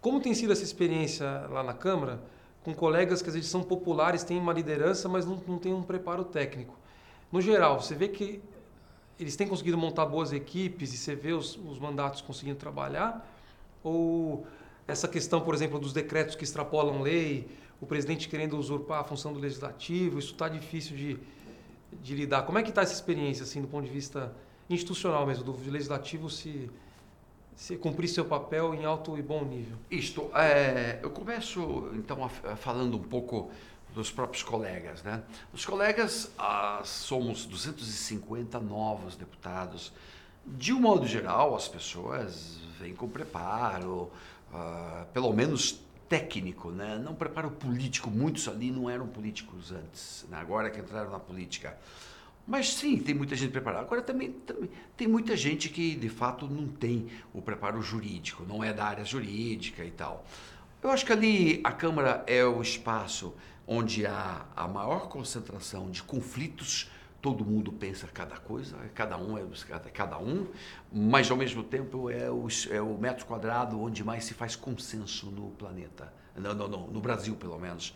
Como 0.01 0.21
tem 0.21 0.35
sido 0.35 0.53
essa 0.53 0.63
experiência 0.63 1.27
lá 1.51 1.63
na 1.63 1.75
Câmara, 1.75 2.23
com 2.63 2.75
colegas 2.75 3.23
que 3.23 3.29
às 3.29 3.35
vezes 3.35 3.51
são 3.51 3.63
populares, 3.63 4.25
têm 4.25 4.39
uma 4.39 4.53
liderança, 4.53 5.09
mas 5.09 5.25
não, 5.25 5.43
não 5.47 5.59
têm 5.59 5.73
um 5.73 5.83
preparo 5.83 6.25
técnico? 6.25 6.77
No 7.31 7.41
geral, 7.41 7.81
você 7.81 7.95
vê 7.95 8.09
que 8.09 8.41
eles 9.19 9.35
têm 9.37 9.49
conseguido 9.49 9.79
montar 9.79 10.07
boas 10.07 10.33
equipes 10.33 10.93
e 10.93 10.97
você 10.97 11.15
vê 11.15 11.33
os, 11.33 11.57
os 11.57 11.79
mandatos 11.79 12.21
conseguindo 12.21 12.59
trabalhar? 12.59 13.27
Ou 13.83 14.47
essa 14.87 15.09
questão, 15.09 15.41
por 15.41 15.55
exemplo, 15.55 15.79
dos 15.79 15.93
decretos 15.93 16.37
que 16.37 16.45
extrapolam 16.45 17.03
lei, 17.03 17.49
o 17.81 17.87
presidente 17.87 18.29
querendo 18.29 18.57
usurpar 18.57 19.01
a 19.01 19.05
função 19.05 19.33
do 19.33 19.39
legislativo, 19.39 20.19
isso 20.19 20.33
está 20.33 20.49
difícil 20.49 20.97
de, 20.97 21.19
de 22.01 22.15
lidar. 22.15 22.43
Como 22.43 22.59
é 22.59 22.63
que 22.63 22.69
está 22.69 22.83
essa 22.83 22.95
experiência, 22.95 23.43
assim, 23.43 23.61
do 23.61 23.69
ponto 23.69 23.85
de 23.85 23.91
vista 23.91 24.33
institucional 24.69 25.27
mesmo, 25.27 25.45
do 25.45 25.71
legislativo 25.71 26.29
se 26.31 26.71
se 27.57 27.77
cumprir 27.77 28.07
seu 28.07 28.25
papel 28.25 28.75
em 28.75 28.85
alto 28.85 29.19
e 29.19 29.23
bom 29.23 29.45
nível? 29.45 29.79
Isto, 29.91 30.31
é, 30.35 31.01
eu 31.03 31.11
começo 31.11 31.91
então 31.95 32.23
a, 32.23 32.53
a 32.53 32.57
falando 32.57 32.97
um 32.97 33.03
pouco 33.03 33.51
dos 33.95 34.11
próprios 34.11 34.43
colegas, 34.43 35.03
né? 35.03 35.23
Os 35.55 35.65
colegas, 35.65 36.31
ah, 36.39 36.83
somos 36.85 37.47
250 37.47 38.61
novos 38.61 39.17
deputados. 39.17 39.91
De 40.45 40.73
um 40.75 40.79
modo 40.79 41.07
geral, 41.07 41.57
as 41.57 41.67
pessoas 41.67 42.59
vêm 42.79 42.95
com 42.95 43.09
preparo, 43.09 44.11
ah, 44.53 45.07
pelo 45.15 45.33
menos 45.33 45.81
técnico, 46.11 46.71
né? 46.71 47.01
Não 47.03 47.15
preparo 47.15 47.51
político. 47.51 48.11
Muitos 48.11 48.47
ali 48.49 48.71
não 48.71 48.89
eram 48.91 49.07
políticos 49.07 49.73
antes, 49.73 50.27
né? 50.29 50.37
agora 50.39 50.71
que 50.71 50.79
entraram 50.79 51.11
na 51.11 51.19
política. 51.19 51.77
Mas 52.47 52.75
sim, 52.75 52.99
tem 52.99 53.15
muita 53.15 53.35
gente 53.35 53.51
preparada. 53.51 53.83
Agora 53.83 54.01
também, 54.03 54.31
também, 54.31 54.71
tem 54.97 55.09
muita 55.09 55.37
gente 55.37 55.69
que 55.69 55.97
de 55.97 56.09
fato 56.09 56.47
não 56.47 56.69
tem 56.69 57.09
o 57.35 57.43
preparo 57.43 57.83
jurídico, 57.83 58.45
não 58.49 58.63
é 58.63 58.73
da 58.73 58.85
área 58.85 59.05
jurídica 59.05 59.85
e 59.85 59.91
tal. 59.91 60.25
Eu 60.81 60.91
acho 60.91 61.05
que 61.05 61.13
ali 61.13 61.61
a 61.65 61.73
Câmara 61.73 62.23
é 62.27 62.45
o 62.45 62.63
espaço 62.63 63.35
onde 63.67 64.07
há 64.07 64.47
a 64.55 64.69
maior 64.69 65.09
concentração 65.09 65.91
de 65.91 66.03
conflitos. 66.03 66.89
Todo 67.21 67.45
mundo 67.45 67.73
pensa 67.73 68.07
cada 68.07 68.37
coisa, 68.37 68.77
cada 68.95 69.19
um 69.19 69.37
é 69.37 69.43
cada 69.93 70.17
um, 70.17 70.47
mas 70.93 71.29
ao 71.29 71.37
mesmo 71.37 71.65
tempo 71.65 72.09
é 72.09 72.31
o, 72.31 72.47
é 72.71 72.81
o 72.81 72.97
metro 72.97 73.27
quadrado 73.27 73.81
onde 73.81 74.05
mais 74.05 74.25
se 74.25 74.35
faz 74.35 74.55
consenso 74.55 75.27
no 75.33 75.51
planeta. 75.51 76.13
no, 76.37 76.55
no, 76.55 76.87
no 76.87 77.01
Brasil 77.01 77.35
pelo 77.35 77.59
menos. 77.59 77.93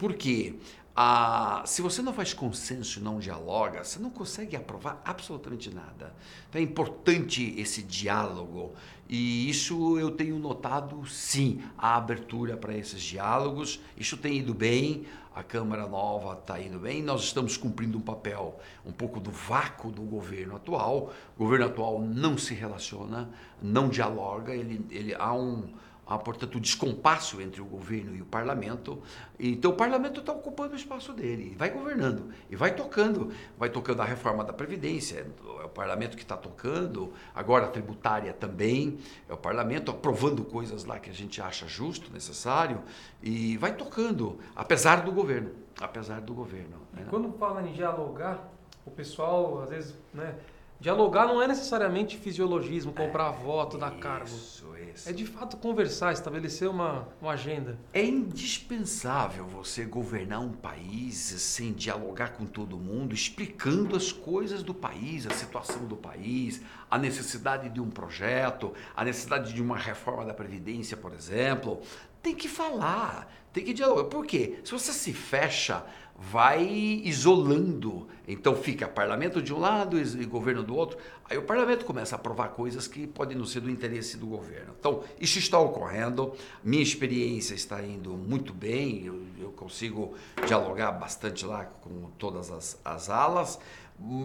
Por 0.00 0.14
quê? 0.14 0.54
Ah, 0.96 1.62
se 1.66 1.82
você 1.82 2.00
não 2.00 2.14
faz 2.14 2.32
consenso 2.32 2.98
e 2.98 3.02
não 3.02 3.18
dialoga, 3.18 3.84
você 3.84 3.98
não 3.98 4.08
consegue 4.08 4.56
aprovar 4.56 4.98
absolutamente 5.04 5.68
nada. 5.68 6.14
Então 6.48 6.58
é 6.58 6.64
importante 6.64 7.54
esse 7.60 7.82
diálogo 7.82 8.72
e 9.06 9.50
isso 9.50 9.98
eu 9.98 10.10
tenho 10.10 10.38
notado, 10.38 11.06
sim, 11.06 11.62
a 11.76 11.96
abertura 11.96 12.56
para 12.56 12.74
esses 12.74 13.02
diálogos. 13.02 13.78
Isso 13.94 14.16
tem 14.16 14.38
ido 14.38 14.54
bem, 14.54 15.04
a 15.34 15.42
Câmara 15.42 15.86
Nova 15.86 16.32
está 16.32 16.58
indo 16.58 16.78
bem. 16.78 17.02
Nós 17.02 17.24
estamos 17.24 17.58
cumprindo 17.58 17.98
um 17.98 18.02
papel 18.02 18.58
um 18.86 18.92
pouco 18.92 19.20
do 19.20 19.30
vácuo 19.30 19.90
do 19.90 20.00
governo 20.00 20.56
atual. 20.56 21.12
O 21.36 21.44
governo 21.44 21.66
atual 21.66 22.00
não 22.00 22.38
se 22.38 22.54
relaciona, 22.54 23.28
não 23.60 23.90
dialoga, 23.90 24.54
ele, 24.54 24.82
ele 24.90 25.14
há 25.14 25.34
um 25.34 25.68
há, 26.10 26.18
portanto, 26.18 26.58
um 26.58 26.60
descompasso 26.60 27.40
entre 27.40 27.60
o 27.62 27.64
governo 27.64 28.16
e 28.16 28.20
o 28.20 28.24
parlamento. 28.24 29.00
Então, 29.38 29.70
o 29.70 29.74
parlamento 29.74 30.18
está 30.18 30.32
ocupando 30.32 30.72
o 30.72 30.76
espaço 30.76 31.12
dele, 31.12 31.54
vai 31.56 31.70
governando, 31.70 32.30
e 32.50 32.56
vai 32.56 32.74
tocando. 32.74 33.32
Vai 33.56 33.70
tocando 33.70 34.02
a 34.02 34.04
reforma 34.04 34.42
da 34.42 34.52
Previdência, 34.52 35.24
é 35.60 35.64
o 35.64 35.68
parlamento 35.68 36.16
que 36.16 36.24
está 36.24 36.36
tocando, 36.36 37.12
agora 37.32 37.66
a 37.66 37.68
tributária 37.68 38.32
também, 38.32 38.98
é 39.28 39.32
o 39.32 39.36
parlamento 39.36 39.92
aprovando 39.92 40.42
coisas 40.42 40.84
lá 40.84 40.98
que 40.98 41.08
a 41.08 41.14
gente 41.14 41.40
acha 41.40 41.68
justo, 41.68 42.12
necessário, 42.12 42.82
e 43.22 43.56
vai 43.58 43.72
tocando, 43.72 44.40
apesar 44.56 45.02
do 45.02 45.12
governo. 45.12 45.52
Apesar 45.80 46.20
do 46.20 46.34
governo. 46.34 46.76
Né? 46.92 47.06
Quando 47.08 47.32
fala 47.38 47.62
em 47.62 47.72
dialogar, 47.72 48.50
o 48.84 48.90
pessoal, 48.90 49.62
às 49.62 49.70
vezes, 49.70 49.94
né, 50.12 50.34
Dialogar 50.80 51.26
não 51.26 51.42
é 51.42 51.46
necessariamente 51.46 52.16
fisiologismo, 52.16 52.90
comprar 52.94 53.34
é, 53.34 53.36
voto, 53.44 53.76
dar 53.76 53.90
cargo. 53.98 54.24
Isso, 54.24 54.74
isso. 54.94 55.08
É 55.08 55.12
de 55.12 55.26
fato 55.26 55.56
conversar, 55.56 56.12
estabelecer 56.12 56.68
uma, 56.68 57.08
uma 57.20 57.32
agenda. 57.32 57.78
É 57.92 58.04
indispensável 58.04 59.46
você 59.46 59.84
governar 59.84 60.40
um 60.40 60.52
país 60.52 61.16
sem 61.16 61.72
dialogar 61.72 62.32
com 62.34 62.46
todo 62.46 62.76
mundo, 62.76 63.14
explicando 63.14 63.96
as 63.96 64.12
coisas 64.12 64.62
do 64.62 64.74
país, 64.74 65.26
a 65.26 65.30
situação 65.30 65.86
do 65.86 65.96
país, 65.96 66.60
a 66.90 66.98
necessidade 66.98 67.68
de 67.68 67.80
um 67.80 67.90
projeto, 67.90 68.72
a 68.96 69.04
necessidade 69.04 69.52
de 69.52 69.62
uma 69.62 69.76
reforma 69.76 70.24
da 70.24 70.34
Previdência, 70.34 70.96
por 70.96 71.12
exemplo. 71.12 71.80
Tem 72.22 72.34
que 72.34 72.48
falar, 72.48 73.32
tem 73.52 73.64
que 73.64 73.72
dialogar. 73.72 74.04
Por 74.04 74.26
quê? 74.26 74.60
Se 74.64 74.72
você 74.72 74.92
se 74.92 75.12
fecha 75.12 75.84
vai 76.20 76.62
isolando. 77.02 78.06
Então 78.28 78.54
fica 78.54 78.86
parlamento 78.86 79.40
de 79.40 79.54
um 79.54 79.58
lado 79.58 79.98
e 79.98 80.24
governo 80.26 80.62
do 80.62 80.76
outro. 80.76 80.98
Aí 81.28 81.38
o 81.38 81.42
parlamento 81.42 81.86
começa 81.86 82.14
a 82.14 82.18
aprovar 82.18 82.48
coisas 82.48 82.86
que 82.86 83.06
podem 83.06 83.36
não 83.36 83.46
ser 83.46 83.60
do 83.60 83.70
interesse 83.70 84.18
do 84.18 84.26
governo. 84.26 84.74
Então 84.78 85.02
isso 85.18 85.38
está 85.38 85.58
ocorrendo. 85.58 86.34
Minha 86.62 86.82
experiência 86.82 87.54
está 87.54 87.82
indo 87.82 88.10
muito 88.10 88.52
bem. 88.52 89.06
Eu, 89.06 89.22
eu 89.40 89.50
consigo 89.52 90.14
dialogar 90.46 90.92
bastante 90.92 91.46
lá 91.46 91.64
com 91.64 92.10
todas 92.18 92.50
as, 92.50 92.78
as 92.84 93.08
alas. 93.08 93.58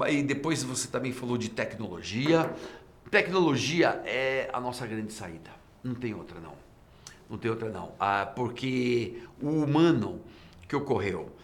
E 0.10 0.22
depois 0.22 0.62
você 0.64 0.90
também 0.90 1.14
falou 1.14 1.38
de 1.38 1.50
tecnologia. 1.50 2.54
Tecnologia 3.10 4.02
é 4.06 4.50
a 4.52 4.60
nossa 4.60 4.86
grande 4.86 5.14
saída. 5.14 5.50
Não 5.82 5.96
tem 5.96 6.14
outra 6.14 6.40
não. 6.42 6.54
Não 7.30 7.38
tem 7.38 7.50
outra 7.50 7.70
não. 7.70 7.94
Ah, 8.00 8.26
porque 8.36 9.24
o 9.42 9.50
humano 9.50 10.22
que 10.68 10.76
ocorreu 10.76 11.35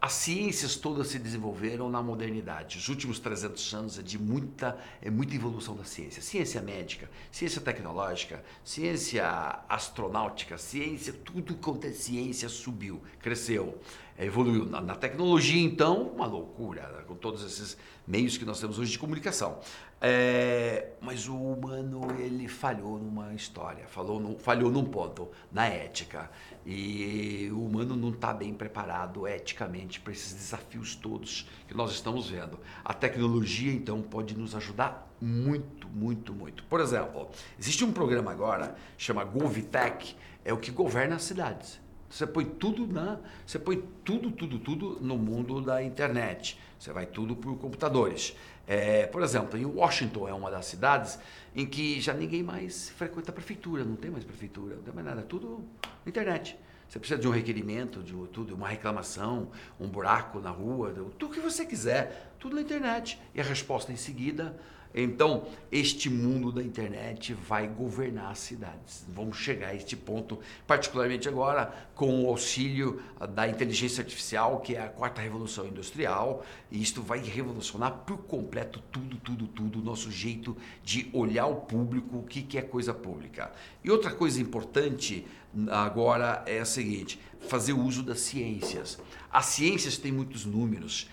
as 0.00 0.12
ciências 0.12 0.76
todas 0.76 1.08
se 1.08 1.18
desenvolveram 1.18 1.88
na 1.88 2.02
modernidade. 2.02 2.78
Os 2.78 2.88
últimos 2.88 3.18
300 3.18 3.74
anos 3.74 3.98
é 3.98 4.02
de 4.02 4.18
muita, 4.18 4.78
é 5.00 5.10
muita 5.10 5.34
evolução 5.34 5.74
da 5.74 5.84
ciência. 5.84 6.20
Ciência 6.22 6.60
médica, 6.60 7.10
ciência 7.32 7.60
tecnológica, 7.60 8.44
ciência 8.62 9.26
astronáutica, 9.68 10.58
ciência, 10.58 11.12
tudo 11.12 11.54
quanto 11.56 11.86
é 11.86 11.90
ciência 11.90 12.48
subiu, 12.48 13.02
cresceu, 13.20 13.80
evoluiu. 14.18 14.66
Na, 14.66 14.80
na 14.80 14.94
tecnologia, 14.94 15.62
então, 15.62 16.08
uma 16.08 16.26
loucura, 16.26 16.82
né? 16.88 17.02
com 17.06 17.14
todos 17.14 17.42
esses 17.42 17.76
meios 18.06 18.36
que 18.36 18.44
nós 18.44 18.60
temos 18.60 18.78
hoje 18.78 18.92
de 18.92 18.98
comunicação. 18.98 19.58
É, 20.00 20.90
mas 21.00 21.26
o 21.26 21.34
humano 21.34 22.06
ele 22.18 22.48
falhou 22.48 22.98
numa 22.98 23.32
história, 23.32 23.86
falou 23.86 24.20
no, 24.20 24.38
falhou 24.38 24.70
num 24.70 24.84
ponto, 24.84 25.30
na 25.50 25.66
ética. 25.66 26.30
E 26.64 27.48
o 27.52 27.64
humano 27.64 27.96
não 27.96 28.10
está 28.10 28.34
bem 28.34 28.52
preparado 28.52 29.26
eticamente 29.26 30.00
para 30.00 30.12
esses 30.12 30.34
desafios 30.34 30.94
todos 30.94 31.48
que 31.66 31.74
nós 31.74 31.92
estamos 31.92 32.28
vendo. 32.28 32.58
A 32.84 32.92
tecnologia, 32.92 33.72
então, 33.72 34.02
pode 34.02 34.36
nos 34.36 34.54
ajudar 34.54 35.10
muito, 35.20 35.88
muito, 35.88 36.34
muito. 36.34 36.64
Por 36.64 36.80
exemplo, 36.80 37.30
existe 37.58 37.84
um 37.84 37.92
programa 37.92 38.30
agora, 38.30 38.76
chama 38.98 39.24
GovTech, 39.24 40.16
é 40.44 40.52
o 40.52 40.58
que 40.58 40.70
governa 40.70 41.16
as 41.16 41.22
cidades. 41.22 41.85
Você 42.08 42.26
põe 42.26 42.44
tudo 42.44 42.86
na, 42.86 43.18
você 43.46 43.58
põe 43.58 43.82
tudo, 44.04 44.30
tudo, 44.30 44.58
tudo 44.58 44.98
no 45.00 45.16
mundo 45.16 45.60
da 45.60 45.82
internet. 45.82 46.58
Você 46.78 46.92
vai 46.92 47.06
tudo 47.06 47.34
por 47.34 47.56
computadores. 47.58 48.36
É, 48.66 49.06
por 49.06 49.22
exemplo, 49.22 49.58
em 49.58 49.64
Washington 49.64 50.28
é 50.28 50.32
uma 50.32 50.50
das 50.50 50.66
cidades 50.66 51.18
em 51.54 51.66
que 51.66 52.00
já 52.00 52.12
ninguém 52.12 52.42
mais 52.42 52.90
frequenta 52.90 53.30
a 53.30 53.34
prefeitura, 53.34 53.84
não 53.84 53.96
tem 53.96 54.10
mais 54.10 54.24
prefeitura, 54.24 54.76
não 54.76 54.82
tem 54.82 54.94
mais 54.94 55.06
nada, 55.06 55.22
tudo 55.22 55.64
na 56.04 56.08
internet. 56.08 56.58
Você 56.88 56.98
precisa 56.98 57.20
de 57.20 57.26
um 57.26 57.32
requerimento, 57.32 58.02
de 58.02 58.12
tudo, 58.28 58.54
uma 58.54 58.68
reclamação, 58.68 59.50
um 59.78 59.88
buraco 59.88 60.38
na 60.38 60.50
rua, 60.50 60.94
tudo 61.18 61.34
que 61.34 61.40
você 61.40 61.64
quiser, 61.64 62.32
tudo 62.38 62.54
na 62.54 62.62
internet. 62.62 63.18
E 63.34 63.40
a 63.40 63.44
resposta 63.44 63.92
em 63.92 63.96
seguida 63.96 64.56
então, 64.98 65.46
este 65.70 66.08
mundo 66.08 66.50
da 66.50 66.62
internet 66.62 67.34
vai 67.34 67.68
governar 67.68 68.30
as 68.30 68.38
cidades. 68.38 69.04
Vamos 69.08 69.36
chegar 69.36 69.68
a 69.68 69.74
este 69.74 69.94
ponto, 69.94 70.38
particularmente 70.66 71.28
agora 71.28 71.70
com 71.94 72.24
o 72.24 72.28
auxílio 72.28 73.02
da 73.34 73.46
inteligência 73.46 74.00
artificial, 74.00 74.60
que 74.60 74.74
é 74.74 74.80
a 74.80 74.88
quarta 74.88 75.20
revolução 75.20 75.66
industrial, 75.66 76.46
e 76.70 76.80
isto 76.80 77.02
vai 77.02 77.18
revolucionar 77.18 77.92
por 78.06 78.16
completo 78.18 78.82
tudo, 78.90 79.18
tudo, 79.18 79.46
tudo, 79.48 79.80
o 79.80 79.82
nosso 79.82 80.10
jeito 80.10 80.56
de 80.82 81.10
olhar 81.12 81.44
o 81.44 81.56
público, 81.56 82.16
o 82.16 82.22
que, 82.22 82.40
que 82.40 82.56
é 82.56 82.62
coisa 82.62 82.94
pública. 82.94 83.52
E 83.84 83.90
outra 83.90 84.10
coisa 84.10 84.40
importante 84.40 85.26
agora 85.70 86.42
é 86.46 86.58
a 86.58 86.64
seguinte: 86.64 87.20
fazer 87.40 87.72
uso 87.72 88.02
das 88.02 88.20
ciências. 88.20 88.98
As 89.30 89.46
ciências 89.46 89.98
têm 89.98 90.12
muitos 90.12 90.46
números, 90.46 91.08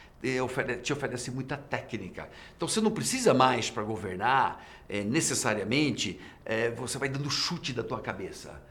te 0.82 0.94
oferece 0.94 1.32
muita 1.32 1.58
técnica. 1.58 2.30
Então 2.56 2.68
você 2.68 2.80
não 2.80 2.92
precisa 2.92 3.34
mais 3.34 3.70
para 3.70 3.84
governar, 3.84 4.66
é, 4.88 5.04
necessariamente, 5.04 6.20
é, 6.46 6.72
você 6.72 6.98
vai 6.98 7.10
dando 7.10 7.30
chute 7.30 7.74
da 7.74 7.84
tua 7.84 8.00
cabeça. 8.00 8.62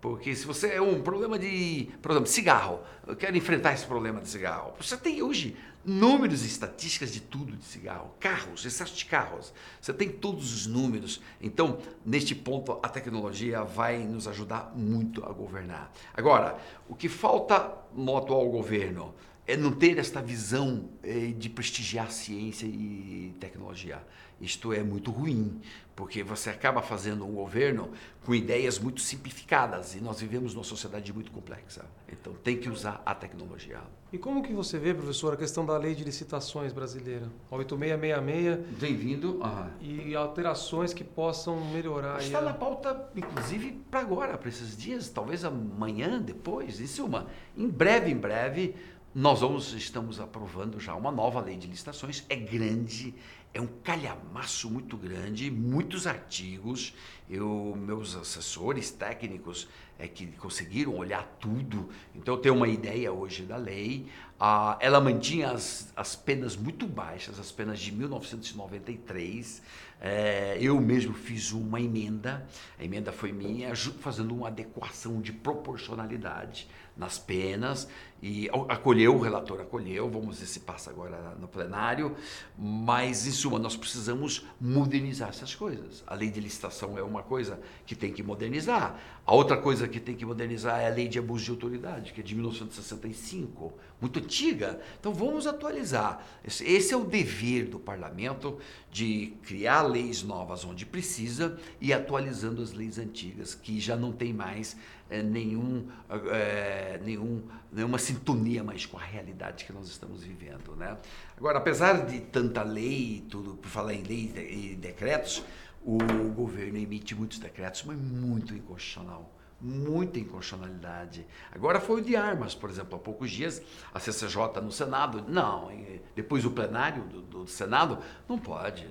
Porque 0.00 0.34
se 0.34 0.44
você 0.44 0.70
é 0.70 0.82
um 0.82 1.00
problema 1.00 1.38
de, 1.38 1.88
por 2.02 2.10
exemplo, 2.10 2.28
cigarro, 2.28 2.80
eu 3.06 3.14
quero 3.14 3.36
enfrentar 3.36 3.72
esse 3.72 3.86
problema 3.86 4.20
de 4.20 4.28
cigarro. 4.28 4.74
Você 4.80 4.96
tem 4.96 5.22
hoje 5.22 5.56
números 5.84 6.42
e 6.42 6.46
estatísticas 6.46 7.12
de 7.12 7.20
tudo 7.20 7.56
de 7.56 7.64
cigarro, 7.64 8.12
carros, 8.18 8.64
excesso 8.64 8.96
de 8.96 9.04
carros. 9.04 9.52
Você 9.80 9.92
tem 9.92 10.08
todos 10.08 10.52
os 10.52 10.66
números. 10.66 11.20
Então, 11.40 11.78
neste 12.04 12.34
ponto, 12.34 12.80
a 12.82 12.88
tecnologia 12.88 13.62
vai 13.62 13.98
nos 13.98 14.26
ajudar 14.26 14.72
muito 14.74 15.24
a 15.24 15.32
governar. 15.32 15.92
Agora, 16.14 16.58
o 16.88 16.96
que 16.96 17.08
falta 17.08 17.72
no 17.94 18.16
atual 18.16 18.48
governo? 18.50 19.14
É 19.46 19.56
não 19.56 19.72
ter 19.72 19.98
esta 19.98 20.22
visão 20.22 20.88
é, 21.02 21.28
de 21.28 21.48
prestigiar 21.48 22.10
ciência 22.10 22.66
e 22.66 23.34
tecnologia. 23.40 24.02
Isto 24.40 24.72
é 24.72 24.82
muito 24.82 25.12
ruim, 25.12 25.60
porque 25.94 26.22
você 26.24 26.50
acaba 26.50 26.82
fazendo 26.82 27.24
um 27.24 27.32
governo 27.32 27.92
com 28.24 28.34
ideias 28.34 28.76
muito 28.76 29.00
simplificadas 29.00 29.94
e 29.94 30.00
nós 30.00 30.20
vivemos 30.20 30.52
numa 30.52 30.64
sociedade 30.64 31.12
muito 31.12 31.30
complexa. 31.30 31.84
Então 32.10 32.34
tem 32.34 32.56
que 32.56 32.68
usar 32.68 33.00
a 33.06 33.14
tecnologia. 33.14 33.80
E 34.12 34.18
como 34.18 34.42
que 34.42 34.52
você 34.52 34.80
vê, 34.80 34.92
professor, 34.92 35.32
a 35.32 35.36
questão 35.36 35.64
da 35.64 35.78
lei 35.78 35.94
de 35.94 36.02
licitações 36.02 36.72
brasileira, 36.72 37.30
8666? 37.50 38.80
Bem-vindo. 38.80 39.40
E 39.80 40.14
alterações 40.16 40.92
que 40.92 41.04
possam 41.04 41.64
melhorar. 41.72 42.20
Está 42.20 42.38
a... 42.38 42.42
na 42.42 42.52
pauta, 42.52 43.10
inclusive, 43.14 43.80
para 43.90 44.00
agora, 44.00 44.36
para 44.36 44.48
esses 44.48 44.76
dias, 44.76 45.08
talvez 45.08 45.44
amanhã, 45.44 46.20
depois. 46.20 46.80
Isso 46.80 47.02
é 47.02 47.04
uma, 47.04 47.26
em 47.56 47.68
breve, 47.68 48.10
em 48.10 48.16
breve 48.16 48.74
nós 49.14 49.40
vamos, 49.40 49.74
estamos 49.74 50.18
aprovando 50.18 50.80
já 50.80 50.94
uma 50.94 51.12
nova 51.12 51.38
lei 51.40 51.56
de 51.56 51.66
licitações, 51.66 52.24
é 52.30 52.36
grande, 52.36 53.14
é 53.52 53.60
um 53.60 53.66
calhamaço 53.66 54.70
muito 54.70 54.96
grande, 54.96 55.50
muitos 55.50 56.06
artigos. 56.06 56.94
Eu, 57.28 57.74
meus 57.76 58.16
assessores 58.16 58.90
técnicos 58.90 59.68
é 59.98 60.08
que 60.08 60.26
conseguiram 60.38 60.96
olhar 60.96 61.24
tudo, 61.38 61.90
então 62.14 62.34
eu 62.34 62.40
tenho 62.40 62.54
uma 62.54 62.66
ideia 62.66 63.12
hoje 63.12 63.42
da 63.42 63.58
lei. 63.58 64.06
Ah, 64.40 64.78
ela 64.80 65.00
mantinha 65.00 65.50
as, 65.50 65.92
as 65.94 66.16
penas 66.16 66.56
muito 66.56 66.86
baixas, 66.86 67.38
as 67.38 67.52
penas 67.52 67.78
de 67.78 67.92
1993. 67.92 69.62
É, 70.00 70.56
eu 70.60 70.80
mesmo 70.80 71.14
fiz 71.14 71.52
uma 71.52 71.80
emenda, 71.80 72.44
a 72.78 72.84
emenda 72.84 73.12
foi 73.12 73.30
minha, 73.30 73.76
fazendo 73.76 74.34
uma 74.34 74.48
adequação 74.48 75.20
de 75.20 75.32
proporcionalidade 75.32 76.66
nas 76.96 77.18
penas 77.18 77.88
e 78.22 78.48
acolheu, 78.68 79.16
o 79.16 79.18
relator 79.18 79.60
acolheu, 79.60 80.08
vamos 80.08 80.38
ver 80.38 80.46
se 80.46 80.60
passa 80.60 80.90
agora 80.90 81.34
no 81.40 81.48
plenário, 81.48 82.14
mas 82.56 83.18
suma, 83.34 83.58
nós 83.58 83.76
precisamos 83.76 84.46
modernizar 84.60 85.30
essas 85.30 85.56
coisas. 85.56 86.04
A 86.06 86.14
lei 86.14 86.30
de 86.30 86.38
licitação 86.38 86.96
é 86.96 87.02
uma 87.02 87.24
coisa 87.24 87.58
que 87.84 87.96
tem 87.96 88.12
que 88.12 88.22
modernizar. 88.22 88.96
A 89.26 89.34
outra 89.34 89.56
coisa 89.56 89.88
que 89.88 89.98
tem 89.98 90.14
que 90.14 90.24
modernizar 90.24 90.80
é 90.80 90.86
a 90.86 90.94
lei 90.94 91.08
de 91.08 91.18
abuso 91.18 91.44
de 91.44 91.50
autoridade, 91.50 92.12
que 92.12 92.20
é 92.20 92.24
de 92.24 92.36
1965, 92.36 93.72
muito 94.00 94.20
antiga. 94.20 94.80
Então 95.00 95.12
vamos 95.12 95.48
atualizar. 95.48 96.24
Esse 96.44 96.94
é 96.94 96.96
o 96.96 97.04
dever 97.04 97.66
do 97.66 97.80
parlamento 97.80 98.56
de 98.88 99.34
criar 99.42 99.82
leis 99.82 100.22
novas 100.22 100.64
onde 100.64 100.86
precisa 100.86 101.58
e 101.80 101.92
atualizando 101.92 102.62
as 102.62 102.72
leis 102.72 102.98
antigas, 102.98 103.52
que 103.52 103.80
já 103.80 103.96
não 103.96 104.12
tem 104.12 104.32
mais 104.32 104.76
é, 105.12 105.22
nenhum, 105.22 105.86
é, 106.30 106.98
nenhum, 107.04 107.42
nenhuma 107.70 107.98
sintonia 108.12 108.62
mais 108.62 108.86
com 108.86 108.98
a 108.98 109.02
realidade 109.02 109.64
que 109.64 109.72
nós 109.72 109.88
estamos 109.88 110.22
vivendo. 110.22 110.76
Né? 110.76 110.96
Agora, 111.36 111.58
apesar 111.58 112.06
de 112.06 112.20
tanta 112.20 112.62
lei, 112.62 113.24
tudo 113.30 113.54
por 113.54 113.68
falar 113.68 113.94
em 113.94 114.02
lei 114.02 114.32
e 114.36 114.76
decretos, 114.76 115.42
o 115.84 115.98
governo 116.34 116.78
emite 116.78 117.14
muitos 117.14 117.38
decretos, 117.38 117.82
mas 117.84 117.98
muito 117.98 118.54
inconstitucional 118.54 119.30
muita 119.64 120.18
inconstitucionalidade. 120.18 121.24
Agora 121.52 121.80
foi 121.80 122.00
o 122.00 122.04
de 122.04 122.16
armas, 122.16 122.52
por 122.52 122.68
exemplo, 122.68 122.96
há 122.96 122.98
poucos 122.98 123.30
dias 123.30 123.62
a 123.94 124.00
CCJ 124.00 124.60
no 124.60 124.72
Senado, 124.72 125.24
não, 125.28 125.70
depois 126.16 126.44
o 126.44 126.50
plenário 126.50 127.04
do, 127.04 127.22
do 127.22 127.46
Senado, 127.46 127.98
não 128.28 128.36
pode. 128.36 128.84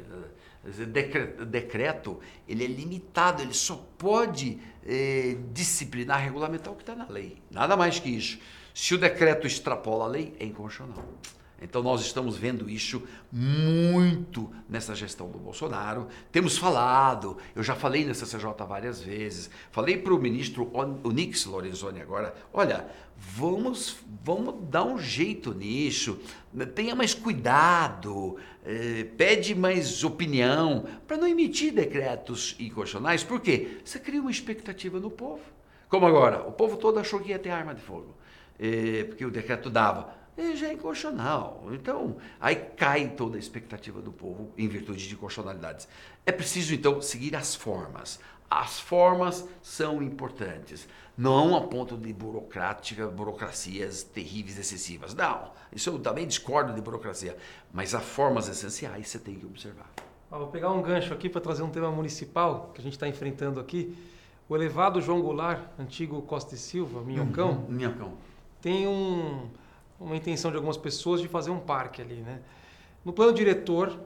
Decreto, 0.87 1.45
decreto, 1.45 2.19
ele 2.47 2.63
é 2.63 2.67
limitado, 2.67 3.41
ele 3.41 3.53
só 3.53 3.85
pode 3.97 4.61
eh, 4.85 5.35
disciplinar, 5.51 6.21
regulamentar 6.21 6.71
o 6.71 6.75
que 6.75 6.83
está 6.83 6.95
na 6.95 7.07
lei. 7.09 7.41
Nada 7.51 7.75
mais 7.75 7.99
que 7.99 8.09
isso. 8.09 8.39
Se 8.73 8.95
o 8.95 8.97
decreto 8.97 9.45
extrapola 9.47 10.05
a 10.05 10.07
lei, 10.07 10.35
é 10.39 10.45
inconstitucional. 10.45 11.05
Então 11.61 11.83
nós 11.83 12.01
estamos 12.01 12.35
vendo 12.35 12.67
isso 12.67 13.03
muito 13.31 14.51
nessa 14.67 14.95
gestão 14.95 15.29
do 15.29 15.37
Bolsonaro. 15.37 16.07
Temos 16.31 16.57
falado, 16.57 17.37
eu 17.55 17.61
já 17.61 17.75
falei 17.75 18.03
nessa 18.03 18.25
CJ 18.25 18.65
várias 18.67 18.99
vezes, 18.99 19.49
falei 19.69 19.95
para 19.95 20.11
o 20.11 20.17
ministro 20.17 20.71
Onix 21.03 21.45
Lorenzoni 21.45 22.01
agora, 22.01 22.33
olha, 22.51 22.87
vamos, 23.15 23.97
vamos 24.23 24.55
dar 24.71 24.83
um 24.83 24.97
jeito 24.97 25.53
nisso, 25.53 26.19
tenha 26.73 26.95
mais 26.95 27.13
cuidado, 27.13 28.37
eh, 28.65 29.05
pede 29.15 29.53
mais 29.53 30.03
opinião, 30.03 30.85
para 31.07 31.17
não 31.17 31.27
emitir 31.27 31.71
decretos 31.71 32.55
inconstitucionais, 32.59 33.23
por 33.23 33.39
quê? 33.39 33.77
Você 33.85 33.99
cria 33.99 34.19
uma 34.19 34.31
expectativa 34.31 34.99
no 34.99 35.11
povo. 35.11 35.43
Como 35.87 36.07
agora, 36.07 36.41
o 36.47 36.51
povo 36.51 36.75
todo 36.77 36.99
achou 36.99 37.19
que 37.19 37.29
ia 37.29 37.37
ter 37.37 37.51
arma 37.51 37.75
de 37.75 37.81
fogo, 37.81 38.15
eh, 38.61 39.05
porque 39.05 39.25
o 39.25 39.31
decreto 39.31 39.69
dava 39.69 40.21
já 40.55 40.67
é 40.67 40.73
inconstitucional. 40.73 41.67
Então, 41.71 42.17
aí 42.39 42.55
cai 42.55 43.09
toda 43.09 43.35
a 43.35 43.39
expectativa 43.39 44.01
do 44.01 44.11
povo 44.11 44.51
em 44.57 44.67
virtude 44.67 45.07
de 45.07 45.15
constitucionalidades. 45.15 45.87
É 46.25 46.31
preciso, 46.31 46.73
então, 46.73 47.01
seguir 47.01 47.35
as 47.35 47.55
formas. 47.55 48.19
As 48.49 48.79
formas 48.79 49.47
são 49.61 50.03
importantes, 50.03 50.85
não 51.17 51.55
a 51.55 51.61
ponto 51.61 51.95
de 51.95 52.11
burocrática, 52.11 53.07
burocracias 53.07 54.03
terríveis, 54.03 54.59
excessivas. 54.59 55.13
Não, 55.13 55.51
isso 55.71 55.89
eu 55.89 55.99
também 55.99 56.27
discordo 56.27 56.73
de 56.73 56.81
burocracia, 56.81 57.37
mas 57.71 57.95
as 57.95 58.03
formas 58.03 58.49
essenciais 58.49 59.07
você 59.07 59.19
tem 59.19 59.35
que 59.35 59.45
observar. 59.45 59.89
vou 60.29 60.47
pegar 60.47 60.69
um 60.71 60.81
gancho 60.81 61.13
aqui 61.13 61.29
para 61.29 61.39
trazer 61.39 61.63
um 61.63 61.69
tema 61.69 61.89
municipal 61.91 62.71
que 62.73 62.81
a 62.81 62.83
gente 62.83 62.93
está 62.93 63.07
enfrentando 63.07 63.57
aqui. 63.57 63.95
O 64.49 64.55
elevado 64.55 64.99
João 64.99 65.21
Goulart, 65.21 65.61
antigo 65.79 66.21
Costa 66.21 66.55
e 66.55 66.57
Silva, 66.57 67.01
Minhocão, 67.01 67.51
uhum, 67.51 67.65
Minhocão. 67.69 68.17
Tem 68.61 68.87
um, 68.87 69.49
uma 69.99 70.15
intenção 70.15 70.51
de 70.51 70.57
algumas 70.57 70.77
pessoas 70.77 71.21
de 71.21 71.27
fazer 71.27 71.51
um 71.51 71.59
parque 71.59 72.01
ali, 72.01 72.15
né? 72.15 72.39
No 73.03 73.11
plano 73.11 73.33
diretor 73.33 73.99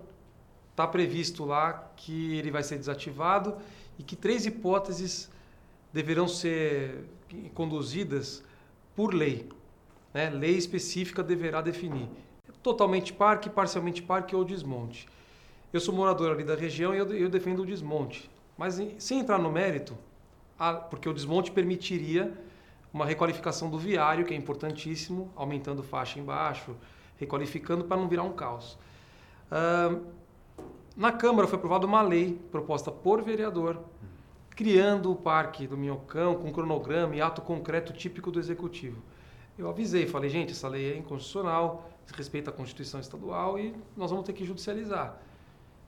está 0.72 0.88
previsto 0.88 1.46
lá 1.46 1.92
que 1.96 2.38
ele 2.38 2.52
vai 2.52 2.64
ser 2.64 2.78
desativado 2.78 3.58
e 4.00 4.04
que 4.04 4.16
três 4.16 4.46
hipóteses 4.46 5.30
deverão 5.92 6.28
ser 6.28 7.06
conduzidas 7.54 8.44
por 8.96 9.14
lei. 9.14 9.50
Né? 10.14 10.30
Lei 10.30 10.56
específica 10.56 11.22
deverá 11.22 11.62
definir 11.62 12.10
totalmente 12.66 13.14
parque, 13.14 13.48
parcialmente 13.50 14.02
parque 14.02 14.36
ou 14.36 14.44
desmonte. 14.44 15.08
Eu 15.72 15.80
sou 15.80 15.94
morador 15.94 16.32
ali 16.32 16.44
da 16.44 16.56
região 16.56 16.96
e 16.96 16.98
eu, 16.98 17.14
eu 17.14 17.30
defendo 17.30 17.62
o 17.62 17.66
desmonte. 17.66 18.30
Mas 18.58 18.82
sem 18.98 19.20
entrar 19.20 19.38
no 19.38 19.52
mérito, 19.52 19.96
porque 20.90 21.08
o 21.08 21.14
desmonte 21.14 21.52
permitiria 21.52 22.34
uma 22.96 23.06
requalificação 23.06 23.70
do 23.70 23.78
viário, 23.78 24.24
que 24.24 24.34
é 24.34 24.38
importantíssimo, 24.38 25.30
aumentando 25.36 25.84
faixa 25.84 26.18
embaixo, 26.18 26.78
requalificando 27.18 27.84
para 27.84 27.98
não 27.98 28.08
virar 28.08 28.24
um 28.24 28.32
caos. 28.32 28.78
Uh, 29.52 30.02
na 30.96 31.12
Câmara 31.12 31.46
foi 31.46 31.58
aprovada 31.58 31.86
uma 31.86 32.02
lei 32.02 32.40
proposta 32.50 32.90
por 32.90 33.22
vereador, 33.22 33.82
criando 34.52 35.12
o 35.12 35.16
Parque 35.16 35.68
do 35.68 35.76
Minhocão 35.76 36.36
com 36.36 36.50
cronograma 36.54 37.14
e 37.14 37.22
ato 37.22 37.42
concreto 37.42 37.92
típico 37.92 38.32
do 38.32 38.40
Executivo. 38.40 39.02
Eu 39.60 39.70
avisei, 39.70 40.08
falei, 40.08 40.30
gente, 40.30 40.54
essa 40.54 40.70
lei 40.70 40.94
é 40.94 40.98
inconstitucional, 40.98 41.90
respeita 42.16 42.50
a 42.50 42.54
Constituição 42.54 43.02
Estadual 43.02 43.60
e 43.60 43.76
nós 43.98 44.10
vamos 44.10 44.26
ter 44.26 44.32
que 44.32 44.46
judicializar. 44.46 45.20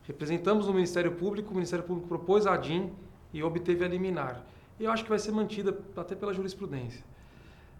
Representamos 0.03 0.67
no 0.67 0.73
Ministério 0.73 1.13
Público, 1.13 1.51
o 1.51 1.55
Ministério 1.55 1.85
Público 1.85 2.09
propôs 2.09 2.45
a 2.45 2.53
ADIM 2.53 2.91
e 3.31 3.41
obteve 3.41 3.85
a 3.85 3.87
liminar. 3.87 4.43
E 4.79 4.83
eu 4.83 4.91
acho 4.91 5.03
que 5.03 5.09
vai 5.09 5.19
ser 5.19 5.31
mantida 5.31 5.77
até 5.95 6.15
pela 6.15 6.33
jurisprudência. 6.33 7.03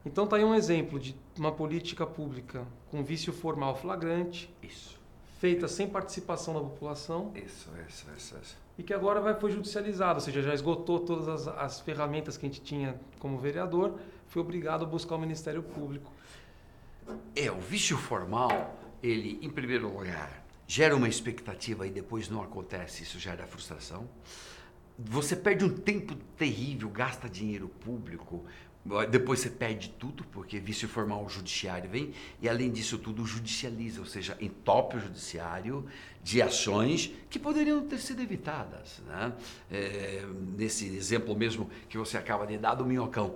Então 0.06 0.24
está 0.24 0.38
aí 0.38 0.44
um 0.44 0.56
exemplo 0.56 1.00
de 1.00 1.16
uma 1.38 1.52
política 1.52 2.06
pública 2.06 2.66
com 2.90 3.04
vício 3.04 3.34
formal 3.34 3.76
flagrante. 3.76 4.50
Isso. 4.64 4.98
Feita 5.40 5.68
sem 5.68 5.88
participação 5.88 6.54
da 6.54 6.62
população. 6.62 7.32
Isso, 7.36 7.70
isso, 7.88 8.06
isso. 8.16 8.36
isso. 8.42 8.58
E 8.78 8.84
que 8.84 8.94
agora 8.94 9.20
vai, 9.20 9.34
foi 9.40 9.52
judicializado, 9.52 10.16
ou 10.16 10.22
seja, 10.22 10.42
já 10.42 10.54
esgotou 10.54 11.00
todas 11.00 11.28
as, 11.28 11.48
as 11.48 11.80
ferramentas 11.82 12.38
que 12.38 12.46
a 12.46 12.50
gente 12.50 12.62
tinha 12.62 13.00
como 13.20 13.38
vereador, 13.38 14.00
foi 14.28 14.42
obrigado 14.42 14.84
a 14.84 14.88
buscar 14.88 15.16
o 15.16 15.20
Ministério 15.20 15.64
Público. 15.64 16.12
É, 17.36 17.52
o 17.52 17.60
vício 17.60 17.98
formal, 17.98 18.76
ele, 19.02 19.40
em 19.42 19.50
primeiro 19.50 19.92
lugar, 19.92 20.44
gera 20.68 20.96
uma 20.96 21.10
expectativa 21.10 21.88
e 21.88 21.90
depois 21.90 22.30
não 22.30 22.42
acontece, 22.42 23.04
isso 23.04 23.20
gera 23.20 23.48
frustração 23.48 24.08
você 24.98 25.36
perde 25.36 25.64
um 25.64 25.70
tempo 25.70 26.16
terrível, 26.38 26.90
gasta 26.90 27.30
dinheiro 27.30 27.70
público, 27.70 28.44
depois 29.10 29.42
você 29.42 29.50
perde 29.50 29.90
tudo, 29.90 30.24
porque 30.26 30.60
vício 30.60 30.88
formal 30.88 31.26
o 31.26 31.30
judiciário 31.30 31.90
vem, 31.90 32.14
e 32.42 32.48
além 32.48 32.72
disso 32.72 32.98
tudo 32.98 33.26
judicializa, 33.26 34.00
ou 34.00 34.06
seja, 34.06 34.38
entope 34.40 34.98
o 34.98 35.00
judiciário 35.00 35.86
de 36.24 36.42
ações 36.42 37.12
que 37.30 37.38
poderiam 37.38 37.86
ter 37.86 38.00
sido 38.00 38.22
evitadas. 38.22 39.02
Né? 39.06 39.34
É, 39.70 40.26
nesse 40.58 40.88
exemplo 40.96 41.36
mesmo 41.36 41.70
que 41.90 41.98
você 41.98 42.18
acaba 42.18 42.48
de 42.48 42.58
dar 42.58 42.76
do 42.76 42.86
minhocão. 42.86 43.36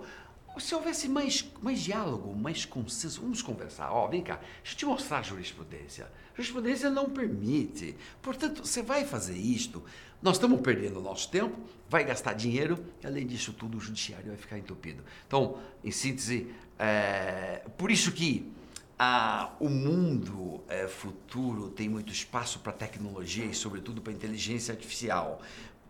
Se 0.58 0.74
houvesse 0.74 1.08
mais, 1.08 1.50
mais 1.62 1.80
diálogo, 1.80 2.34
mais 2.34 2.64
consenso, 2.64 3.22
vamos 3.22 3.40
conversar. 3.40 3.90
Ó, 3.90 4.04
oh, 4.04 4.08
vem 4.08 4.22
cá, 4.22 4.36
deixa 4.62 4.74
eu 4.74 4.78
te 4.78 4.86
mostrar 4.86 5.18
a 5.18 5.22
jurisprudência. 5.22 6.04
A 6.32 6.36
jurisprudência 6.36 6.90
não 6.90 7.08
permite. 7.08 7.96
Portanto, 8.20 8.64
você 8.64 8.82
vai 8.82 9.04
fazer 9.04 9.36
isto, 9.36 9.82
nós 10.22 10.36
estamos 10.36 10.60
perdendo 10.60 11.00
o 11.00 11.02
nosso 11.02 11.30
tempo, 11.30 11.58
vai 11.88 12.04
gastar 12.04 12.34
dinheiro 12.34 12.84
e, 13.02 13.06
além 13.06 13.26
disso 13.26 13.52
tudo, 13.52 13.78
o 13.78 13.80
judiciário 13.80 14.28
vai 14.28 14.36
ficar 14.36 14.58
entupido. 14.58 15.02
Então, 15.26 15.58
em 15.82 15.90
síntese, 15.90 16.54
é, 16.78 17.64
por 17.76 17.90
isso 17.90 18.12
que 18.12 18.52
a, 18.98 19.52
o 19.58 19.68
mundo 19.68 20.62
é, 20.68 20.86
futuro 20.86 21.70
tem 21.70 21.88
muito 21.88 22.12
espaço 22.12 22.60
para 22.60 22.72
tecnologia 22.72 23.44
e, 23.44 23.54
sobretudo, 23.54 24.00
para 24.00 24.12
inteligência 24.12 24.72
artificial. 24.72 25.40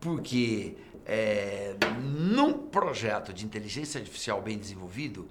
Porque 0.01 0.77
é, 1.06 1.74
num 2.02 2.52
projeto 2.52 3.32
de 3.32 3.44
inteligência 3.44 3.98
artificial 3.98 4.40
bem 4.40 4.58
desenvolvido, 4.58 5.28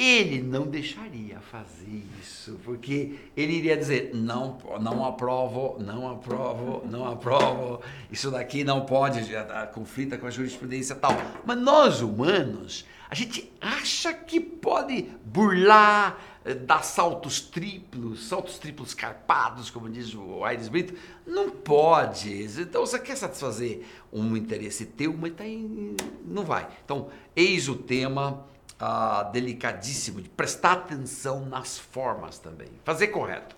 ele 0.00 0.40
não 0.40 0.66
deixaria 0.66 1.38
fazer 1.40 2.06
isso, 2.22 2.58
porque 2.64 3.16
ele 3.36 3.52
iria 3.52 3.76
dizer: 3.76 4.12
não, 4.14 4.56
não 4.80 5.04
aprovo, 5.04 5.76
não 5.78 6.10
aprovo, 6.10 6.82
não 6.88 7.06
aprovo, 7.06 7.82
isso 8.10 8.30
daqui 8.30 8.64
não 8.64 8.86
pode, 8.86 9.24
já 9.24 9.66
conflita 9.66 10.16
com 10.16 10.26
a 10.26 10.30
jurisprudência 10.30 10.96
tal. 10.96 11.12
Mas 11.44 11.58
nós 11.58 12.00
humanos, 12.00 12.86
a 13.10 13.14
gente 13.14 13.52
acha 13.60 14.14
que 14.14 14.40
pode 14.40 15.02
burlar, 15.22 16.29
dar 16.66 16.82
saltos 16.82 17.40
triplos, 17.40 18.26
saltos 18.26 18.58
triplos 18.58 18.94
carpados, 18.94 19.70
como 19.70 19.90
diz 19.90 20.14
o 20.14 20.42
Aires 20.42 20.68
Brito, 20.68 20.94
não 21.26 21.50
pode. 21.50 22.44
Então 22.60 22.84
você 22.84 22.98
quer 22.98 23.16
satisfazer 23.16 23.84
um 24.12 24.36
interesse 24.36 24.86
teu, 24.86 25.12
mas 25.12 25.34
tá 25.34 25.46
em, 25.46 25.94
não 26.24 26.44
vai. 26.44 26.68
Então, 26.84 27.08
eis 27.36 27.68
o 27.68 27.76
tema 27.76 28.46
ah, 28.78 29.24
delicadíssimo 29.24 30.22
de 30.22 30.28
prestar 30.30 30.72
atenção 30.72 31.44
nas 31.44 31.78
formas 31.78 32.38
também, 32.38 32.68
fazer 32.84 33.08
correto. 33.08 33.56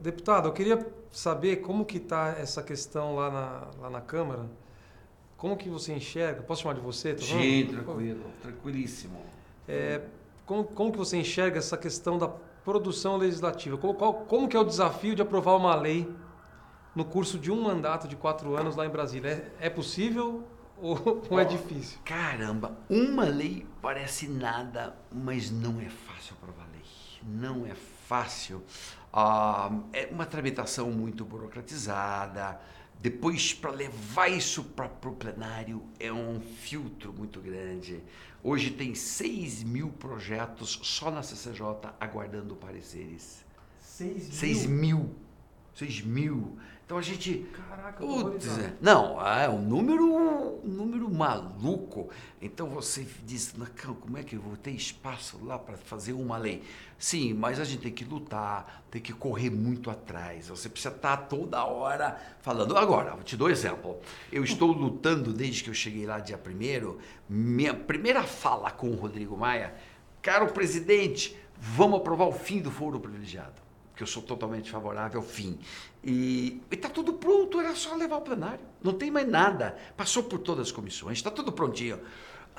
Deputado, 0.00 0.46
eu 0.46 0.52
queria 0.52 0.86
saber 1.10 1.56
como 1.56 1.84
que 1.84 1.96
está 1.96 2.36
essa 2.38 2.62
questão 2.62 3.16
lá 3.16 3.30
na, 3.30 3.82
lá 3.82 3.90
na 3.90 4.00
Câmara. 4.00 4.46
Como 5.38 5.56
que 5.56 5.70
você 5.70 5.94
enxerga? 5.94 6.42
Posso 6.42 6.62
chamar 6.62 6.74
de 6.74 6.82
você? 6.82 7.14
Tá 7.14 7.22
Sim, 7.22 7.66
tranquilo, 7.66 8.26
tranquilíssimo. 8.42 9.22
É, 9.66 10.02
como, 10.50 10.64
como 10.64 10.90
que 10.90 10.98
você 10.98 11.16
enxerga 11.16 11.58
essa 11.58 11.76
questão 11.76 12.18
da 12.18 12.26
produção 12.26 13.16
legislativa? 13.16 13.78
Como, 13.78 13.94
qual, 13.94 14.12
como 14.12 14.48
que 14.48 14.56
é 14.56 14.60
o 14.60 14.64
desafio 14.64 15.14
de 15.14 15.22
aprovar 15.22 15.54
uma 15.54 15.76
lei 15.76 16.12
no 16.92 17.04
curso 17.04 17.38
de 17.38 17.52
um 17.52 17.62
mandato 17.62 18.08
de 18.08 18.16
quatro 18.16 18.56
anos 18.56 18.74
lá 18.74 18.84
em 18.84 18.88
Brasília. 18.88 19.52
É, 19.60 19.66
é 19.66 19.70
possível 19.70 20.42
ou, 20.76 21.22
ou 21.30 21.38
é 21.38 21.44
difícil? 21.44 22.00
Caramba, 22.04 22.76
uma 22.88 23.26
lei 23.26 23.64
parece 23.80 24.26
nada, 24.26 24.96
mas 25.12 25.52
não 25.52 25.80
é 25.80 25.88
fácil 25.88 26.34
aprovar 26.42 26.66
lei. 26.72 26.82
Não 27.22 27.64
é 27.64 27.74
fácil. 28.08 28.60
Ah, 29.12 29.70
é 29.92 30.08
uma 30.10 30.26
tramitação 30.26 30.90
muito 30.90 31.24
burocratizada. 31.24 32.60
Depois, 33.00 33.54
para 33.54 33.70
levar 33.70 34.28
isso 34.28 34.62
para 34.62 34.86
o 34.86 35.12
plenário, 35.14 35.82
é 35.98 36.12
um 36.12 36.38
filtro 36.38 37.14
muito 37.14 37.40
grande. 37.40 38.02
Hoje 38.42 38.70
tem 38.70 38.94
6 38.94 39.62
mil 39.62 39.88
projetos 39.88 40.78
só 40.82 41.10
na 41.10 41.22
CCJ 41.22 41.94
aguardando 41.98 42.54
pareceres. 42.54 43.42
6 43.80 44.28
mil? 44.28 44.30
6 44.32 44.66
mil. 44.66 45.14
6 45.74 46.02
mil. 46.02 46.58
Então 46.90 46.98
a 46.98 47.02
gente. 47.02 47.46
Caraca, 47.52 48.04
Putz, 48.04 48.58
é. 48.58 48.72
não, 48.80 49.24
é 49.24 49.48
um 49.48 49.62
número, 49.62 50.12
um 50.12 50.68
número 50.68 51.08
maluco. 51.08 52.10
Então 52.42 52.68
você 52.68 53.06
diz, 53.24 53.54
como 54.00 54.18
é 54.18 54.24
que 54.24 54.34
eu 54.34 54.40
vou 54.40 54.56
ter 54.56 54.72
espaço 54.72 55.38
lá 55.44 55.56
para 55.56 55.76
fazer 55.76 56.14
uma 56.14 56.36
lei? 56.36 56.64
Sim, 56.98 57.32
mas 57.32 57.60
a 57.60 57.64
gente 57.64 57.82
tem 57.82 57.92
que 57.92 58.04
lutar, 58.04 58.82
tem 58.90 59.00
que 59.00 59.12
correr 59.12 59.50
muito 59.50 59.88
atrás. 59.88 60.48
Você 60.48 60.68
precisa 60.68 60.92
estar 60.92 61.16
toda 61.16 61.64
hora 61.64 62.20
falando. 62.40 62.76
Agora, 62.76 63.12
vou 63.12 63.22
te 63.22 63.36
dar 63.36 63.44
um 63.44 63.50
exemplo. 63.50 64.00
Eu 64.32 64.42
estou 64.42 64.72
lutando 64.72 65.32
desde 65.32 65.62
que 65.62 65.70
eu 65.70 65.74
cheguei 65.74 66.06
lá 66.06 66.18
dia 66.18 66.36
primeiro. 66.36 66.98
Minha 67.28 67.72
primeira 67.72 68.24
fala 68.24 68.68
com 68.68 68.90
o 68.90 68.96
Rodrigo 68.96 69.36
Maia, 69.36 69.72
caro 70.20 70.52
presidente, 70.52 71.38
vamos 71.56 72.00
aprovar 72.00 72.26
o 72.26 72.32
fim 72.32 72.60
do 72.60 72.68
foro 72.68 72.98
privilegiado 72.98 73.69
que 74.00 74.04
eu 74.04 74.06
sou 74.06 74.22
totalmente 74.22 74.70
favorável 74.70 75.20
fim. 75.20 75.58
E 76.02 76.62
está 76.70 76.88
tudo 76.88 77.12
pronto, 77.12 77.60
era 77.60 77.74
só 77.74 77.94
levar 77.94 78.14
ao 78.14 78.22
plenário. 78.22 78.60
Não 78.82 78.94
tem 78.94 79.10
mais 79.10 79.28
nada. 79.28 79.76
Passou 79.94 80.22
por 80.22 80.38
todas 80.38 80.68
as 80.68 80.72
comissões, 80.72 81.18
está 81.18 81.30
tudo 81.30 81.52
prontinho. 81.52 82.00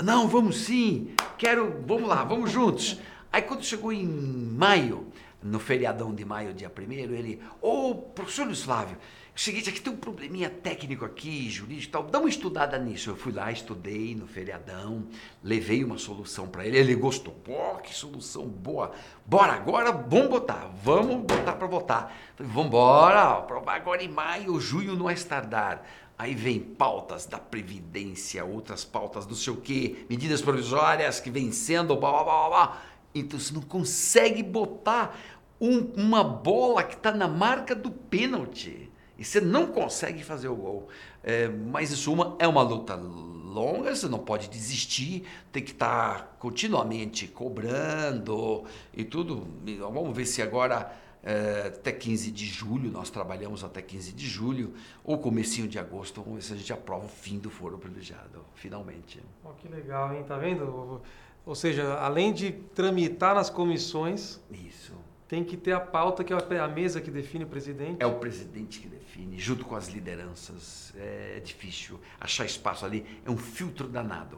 Não, 0.04 0.28
vamos 0.28 0.58
sim, 0.58 1.16
quero, 1.40 1.82
vamos 1.88 2.08
lá, 2.08 2.24
vamos 2.24 2.52
juntos. 2.52 3.00
Aí 3.34 3.42
quando 3.42 3.64
chegou 3.64 3.92
em 3.92 4.06
maio, 4.06 5.08
no 5.42 5.60
feriadão 5.60 6.14
de 6.14 6.24
maio, 6.24 6.54
dia 6.54 6.70
primeiro, 6.70 7.16
ele, 7.16 7.42
ô 7.60 7.90
oh, 7.90 7.96
professor 7.96 8.46
Luiz 8.46 8.62
Flávio, 8.62 8.96
o 8.96 9.00
seguinte, 9.40 9.70
aqui 9.70 9.80
tem 9.80 9.94
um 9.94 9.98
probleminha 9.98 10.50
técnico 10.50 11.06
aqui, 11.06 11.50
jurídico 11.50 11.88
e 11.88 11.92
tal, 11.92 12.04
dá 12.04 12.20
uma 12.20 12.28
estudada 12.28 12.78
nisso. 12.78 13.10
Eu 13.10 13.16
fui 13.16 13.32
lá, 13.32 13.50
estudei 13.50 14.14
no 14.14 14.28
feriadão, 14.28 15.08
levei 15.42 15.86
uma 15.86 15.98
solução 15.98 16.48
para 16.48 16.66
ele, 16.66 16.78
ele 16.78 16.96
gostou. 16.96 17.34
Pô, 17.34 17.76
que 17.76 17.96
solução 17.96 18.46
boa. 18.46 18.92
Bora, 19.26 19.54
agora 19.54 19.94
vamos 19.94 20.30
botar, 20.30 20.70
vamos 20.84 21.26
botar 21.26 21.54
para 21.54 21.66
votar. 21.66 22.14
Falei, 22.36 22.52
vamos 22.52 22.68
embora, 22.68 23.38
aprovar 23.38 23.76
agora 23.76 24.04
em 24.04 24.10
maio, 24.10 24.60
junho 24.60 24.98
não 24.98 25.10
é 25.10 25.16
tardar. 25.16 25.88
Aí 26.18 26.36
vem 26.36 26.60
pautas 26.60 27.26
da 27.26 27.40
Previdência, 27.40 28.44
outras 28.44 28.84
pautas 28.84 29.26
do 29.26 29.34
sei 29.34 29.54
o 29.54 29.58
quê, 29.58 30.06
medidas 30.10 30.42
provisórias 30.42 31.22
que 31.22 31.32
vem 31.32 31.54
sendo, 31.54 31.96
blá, 31.96 32.12
blá, 32.12 32.24
blá, 32.24 32.50
blá. 32.50 32.82
Então 33.16 33.40
você 33.40 33.54
não 33.54 33.62
consegue 33.62 34.44
botar 34.44 35.18
um, 35.60 35.80
uma 35.96 36.22
bola 36.22 36.84
que 36.84 36.96
está 36.96 37.12
na 37.12 37.30
marca 37.30 37.74
do 37.74 37.90
pênalti 37.90 38.91
e 39.22 39.24
você 39.24 39.40
não 39.40 39.68
consegue 39.68 40.24
fazer 40.24 40.48
o 40.48 40.56
gol. 40.56 40.90
É, 41.24 41.48
mas 41.48 41.92
em 41.92 41.96
suma, 41.96 42.36
é 42.40 42.48
uma 42.48 42.64
luta 42.64 42.96
longa, 42.96 43.96
você 43.96 44.08
não 44.08 44.18
pode 44.18 44.50
desistir, 44.50 45.28
tem 45.52 45.64
que 45.64 45.74
estar 45.74 46.18
tá 46.18 46.24
continuamente 46.40 47.28
cobrando 47.28 48.64
e 48.92 49.04
tudo. 49.04 49.48
Vamos 49.94 50.18
ver 50.18 50.26
se 50.26 50.42
agora, 50.42 50.92
é, 51.22 51.68
até 51.68 51.92
15 51.92 52.32
de 52.32 52.48
julho, 52.48 52.90
nós 52.90 53.12
trabalhamos 53.12 53.64
até 53.64 53.80
15 53.80 54.12
de 54.12 54.28
julho, 54.28 54.74
ou 55.04 55.20
comecinho 55.20 55.68
de 55.68 55.78
agosto, 55.78 56.24
vamos 56.24 56.40
ver 56.40 56.42
se 56.42 56.54
a 56.54 56.58
gente 56.58 56.74
aprova 56.74 57.06
o 57.06 57.10
fim 57.10 57.38
do 57.38 57.52
foro 57.52 57.78
privilegiado, 57.78 58.44
finalmente. 58.56 59.22
Oh, 59.46 59.50
que 59.50 59.68
legal, 59.68 60.16
hein? 60.16 60.24
Tá 60.28 60.36
vendo? 60.36 61.00
Ou 61.46 61.54
seja, 61.54 61.94
além 62.00 62.34
de 62.34 62.54
tramitar 62.74 63.36
nas 63.36 63.52
comissões... 63.52 64.42
Isso 64.50 64.94
tem 65.32 65.46
que 65.46 65.56
ter 65.56 65.72
a 65.72 65.80
pauta 65.80 66.26
que 66.26 66.34
é 66.34 66.60
a 66.60 66.68
mesa 66.68 67.00
que 67.00 67.10
define 67.10 67.46
o 67.46 67.48
presidente. 67.48 67.96
É 68.02 68.06
o 68.06 68.16
presidente 68.16 68.82
que 68.82 68.90
define, 68.90 69.01
junto 69.38 69.66
com 69.66 69.76
as 69.76 69.88
lideranças. 69.88 70.94
É 70.96 71.40
difícil 71.40 72.00
achar 72.20 72.46
espaço 72.46 72.86
ali, 72.86 73.06
é 73.26 73.30
um 73.30 73.38
filtro 73.38 73.88
danado. 73.88 74.38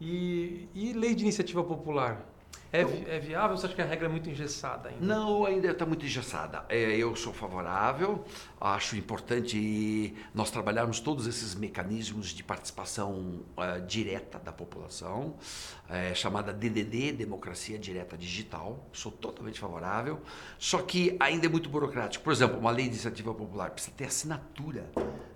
E, 0.00 0.68
e 0.74 0.92
lei 0.92 1.14
de 1.14 1.22
iniciativa 1.22 1.62
popular? 1.62 2.33
É, 2.72 2.80
é 2.80 3.20
viável 3.20 3.52
ou 3.52 3.56
você 3.56 3.66
acha 3.66 3.74
que 3.76 3.82
a 3.82 3.84
regra 3.84 4.06
é 4.06 4.10
muito 4.10 4.28
engessada 4.28 4.88
ainda? 4.88 5.04
Não, 5.04 5.44
ainda 5.44 5.70
está 5.70 5.86
muito 5.86 6.04
engessada. 6.04 6.64
É, 6.68 6.96
eu 6.96 7.14
sou 7.14 7.32
favorável, 7.32 8.24
acho 8.60 8.96
importante 8.96 10.12
nós 10.34 10.50
trabalharmos 10.50 10.98
todos 10.98 11.28
esses 11.28 11.54
mecanismos 11.54 12.30
de 12.30 12.42
participação 12.42 13.44
uh, 13.56 13.80
direta 13.86 14.40
da 14.40 14.52
população, 14.52 15.36
é, 15.88 16.14
chamada 16.14 16.52
DDD, 16.52 17.12
Democracia 17.12 17.78
Direta 17.78 18.16
Digital. 18.16 18.84
Sou 18.92 19.12
totalmente 19.12 19.60
favorável, 19.60 20.20
só 20.58 20.82
que 20.82 21.16
ainda 21.20 21.46
é 21.46 21.48
muito 21.48 21.68
burocrático. 21.68 22.24
Por 22.24 22.32
exemplo, 22.32 22.58
uma 22.58 22.72
lei 22.72 22.86
de 22.86 22.94
iniciativa 22.94 23.32
popular 23.32 23.70
precisa 23.70 23.94
ter 23.96 24.06
assinatura 24.06 24.90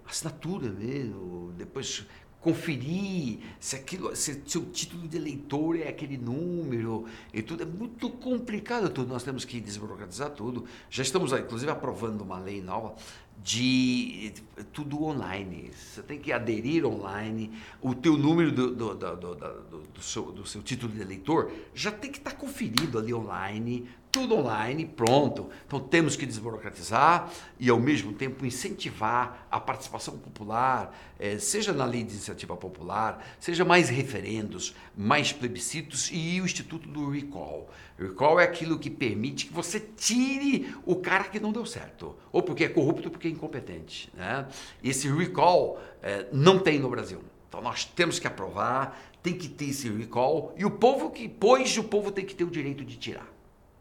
assinatura 0.09 0.71
mesmo, 0.71 1.53
depois 1.57 2.07
conferir 2.41 3.41
se 3.59 3.77
aquilo, 3.77 4.15
se 4.15 4.43
seu 4.47 4.65
título 4.67 5.09
de 5.09 5.17
eleitor 5.17 5.79
é 5.79 5.89
aquele 5.89 6.17
número 6.17 7.07
e 7.33 7.43
tudo. 7.43 7.63
É 7.63 7.67
muito 7.67 8.09
complicado 8.11 8.89
tudo. 8.91 9.09
Nós 9.09 9.23
temos 9.23 9.45
que 9.45 9.61
desburocratizar 9.61 10.31
tudo. 10.31 10.65
Já 10.89 11.03
estamos, 11.03 11.33
inclusive, 11.33 11.71
aprovando 11.71 12.23
uma 12.23 12.39
lei 12.39 12.63
nova 12.63 12.95
de 13.43 14.33
tudo 14.73 15.03
online. 15.03 15.71
Você 15.75 16.03
tem 16.03 16.19
que 16.19 16.33
aderir 16.33 16.85
online. 16.85 17.53
O 17.81 17.95
teu 17.95 18.17
número 18.17 18.53
do, 18.53 18.75
do, 18.75 18.95
do, 18.95 19.17
do, 19.17 19.83
do 19.95 20.03
seu, 20.03 20.33
do 20.33 20.47
seu 20.47 20.63
título 20.63 20.93
de 20.93 21.01
eleitor 21.01 21.51
já 21.75 21.91
tem 21.91 22.11
que 22.11 22.19
estar 22.19 22.33
conferido 22.33 22.99
ali 22.99 23.13
online 23.13 23.89
tudo 24.11 24.37
online, 24.37 24.85
pronto. 24.85 25.49
Então 25.67 25.81
temos 25.81 26.17
que 26.17 26.27
desburocratizar 26.27 27.31
e 27.59 27.69
ao 27.69 27.79
mesmo 27.79 28.13
tempo 28.13 28.45
incentivar 28.45 29.47
a 29.51 29.61
participação 29.61 30.19
popular, 30.19 30.97
eh, 31.19 31.39
seja 31.39 31.73
na 31.73 31.85
lei 31.85 32.03
de 32.03 32.13
iniciativa 32.13 32.57
popular, 32.57 33.25
seja 33.39 33.65
mais 33.65 33.89
referendos, 33.89 34.75
mais 34.97 35.33
plebiscitos 35.33 36.11
e 36.13 36.41
o 36.41 36.45
instituto 36.45 36.89
do 36.89 37.11
recall. 37.11 37.69
Recall 37.99 38.41
é 38.41 38.45
aquilo 38.45 38.79
que 38.79 38.91
permite 38.91 39.47
que 39.47 39.53
você 39.53 39.81
tire 39.81 40.75
o 40.87 40.97
cara 40.97 41.25
que 41.25 41.41
não 41.41 41.53
deu 41.53 41.67
certo, 41.67 42.17
ou 42.33 42.43
porque 42.43 42.65
é 42.65 42.69
corrupto 42.69 43.09
ou 43.09 43.11
porque 43.11 43.29
é 43.29 43.31
incompetente. 43.31 44.11
Né? 44.15 44.47
Esse 44.83 45.09
recall 45.11 45.81
eh, 46.03 46.27
não 46.33 46.59
tem 46.59 46.79
no 46.79 46.89
Brasil. 46.89 47.23
Então 47.49 47.63
nós 47.63 47.85
temos 47.85 48.19
que 48.19 48.27
aprovar, 48.27 48.99
tem 49.23 49.35
que 49.35 49.49
ter 49.49 49.67
esse 49.67 49.89
recall 49.89 50.55
e 50.57 50.65
o 50.65 50.71
povo 50.71 51.11
que 51.11 51.29
pôs, 51.29 51.77
o 51.77 51.85
povo 51.85 52.11
tem 52.11 52.25
que 52.25 52.35
ter 52.35 52.45
o 52.45 52.51
direito 52.51 52.85
de 52.85 52.97
tirar. 52.97 53.38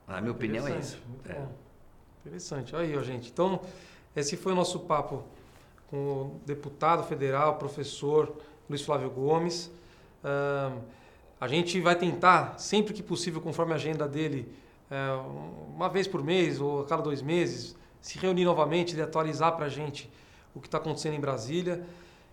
Na 0.07 0.21
minha 0.21 0.31
opinião 0.31 0.67
é 0.67 0.79
isso. 0.79 0.97
É. 1.27 1.45
Interessante. 2.25 2.75
Aí, 2.75 2.97
ó, 2.97 3.03
gente. 3.03 3.29
Então, 3.29 3.59
esse 4.15 4.37
foi 4.37 4.53
o 4.53 4.55
nosso 4.55 4.79
papo 4.81 5.23
com 5.89 5.97
o 5.97 6.41
deputado 6.45 7.03
federal, 7.03 7.57
professor 7.57 8.33
Luiz 8.69 8.81
Flávio 8.81 9.09
Gomes. 9.09 9.71
Uh, 10.23 10.81
a 11.39 11.47
gente 11.47 11.79
vai 11.81 11.95
tentar, 11.95 12.57
sempre 12.57 12.93
que 12.93 13.03
possível, 13.03 13.41
conforme 13.41 13.73
a 13.73 13.75
agenda 13.75 14.07
dele, 14.07 14.51
uh, 14.89 15.75
uma 15.75 15.89
vez 15.89 16.07
por 16.07 16.23
mês 16.23 16.59
ou 16.59 16.81
a 16.81 16.85
cada 16.85 17.01
dois 17.01 17.21
meses, 17.21 17.75
se 18.01 18.17
reunir 18.17 18.45
novamente 18.45 18.95
e 18.95 19.01
atualizar 19.01 19.55
para 19.55 19.65
a 19.65 19.69
gente 19.69 20.09
o 20.55 20.59
que 20.59 20.67
está 20.67 20.77
acontecendo 20.77 21.15
em 21.15 21.19
Brasília. 21.19 21.85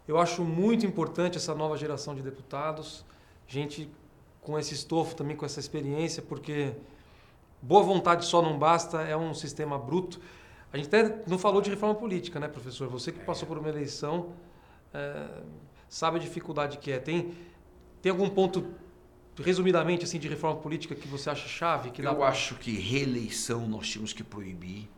Eu 0.07 0.19
acho 0.19 0.43
muito 0.43 0.87
importante 0.87 1.37
essa 1.37 1.55
nova 1.55 1.77
geração 1.77 2.15
de 2.15 2.23
deputados, 2.23 3.05
gente 3.47 3.91
com 4.41 4.59
esse 4.59 4.75
estofo 4.75 5.15
também, 5.15 5.37
com 5.37 5.47
essa 5.47 5.61
experiência, 5.61 6.23
porque 6.23 6.73
boa 7.64 7.83
vontade 7.83 8.27
só 8.27 8.42
não 8.42 8.59
basta, 8.59 9.00
é 9.03 9.16
um 9.16 9.33
sistema 9.33 9.79
bruto. 9.79 10.20
A 10.72 10.77
gente 10.77 10.88
até 10.88 11.22
não 11.27 11.38
falou 11.38 11.62
de 11.62 11.70
reforma 11.70 11.94
política, 11.94 12.38
né, 12.38 12.46
professor? 12.46 12.88
Você 12.88 13.11
que 13.11 13.24
passou 13.24 13.48
por 13.48 13.57
uma 13.57 13.68
eleição 13.68 14.35
é, 14.92 15.27
sabe 15.88 16.18
a 16.18 16.20
dificuldade 16.20 16.79
que 16.79 16.92
é. 16.92 16.98
Tem, 16.98 17.33
tem 18.03 18.11
algum 18.11 18.29
ponto, 18.29 18.66
resumidamente, 19.40 20.05
assim, 20.05 20.18
de 20.18 20.29
reforma 20.29 20.61
política 20.61 20.94
que 20.94 21.09
você 21.09 21.31
acha 21.31 21.48
chave? 21.48 21.90
Que 21.90 22.03
Eu 22.05 22.14
pra... 22.14 22.29
acho 22.29 22.57
que 22.57 22.72
reeleição 22.72 23.66
nós 23.66 23.88
tínhamos 23.88 24.12
que 24.12 24.22
proibir 24.22 24.88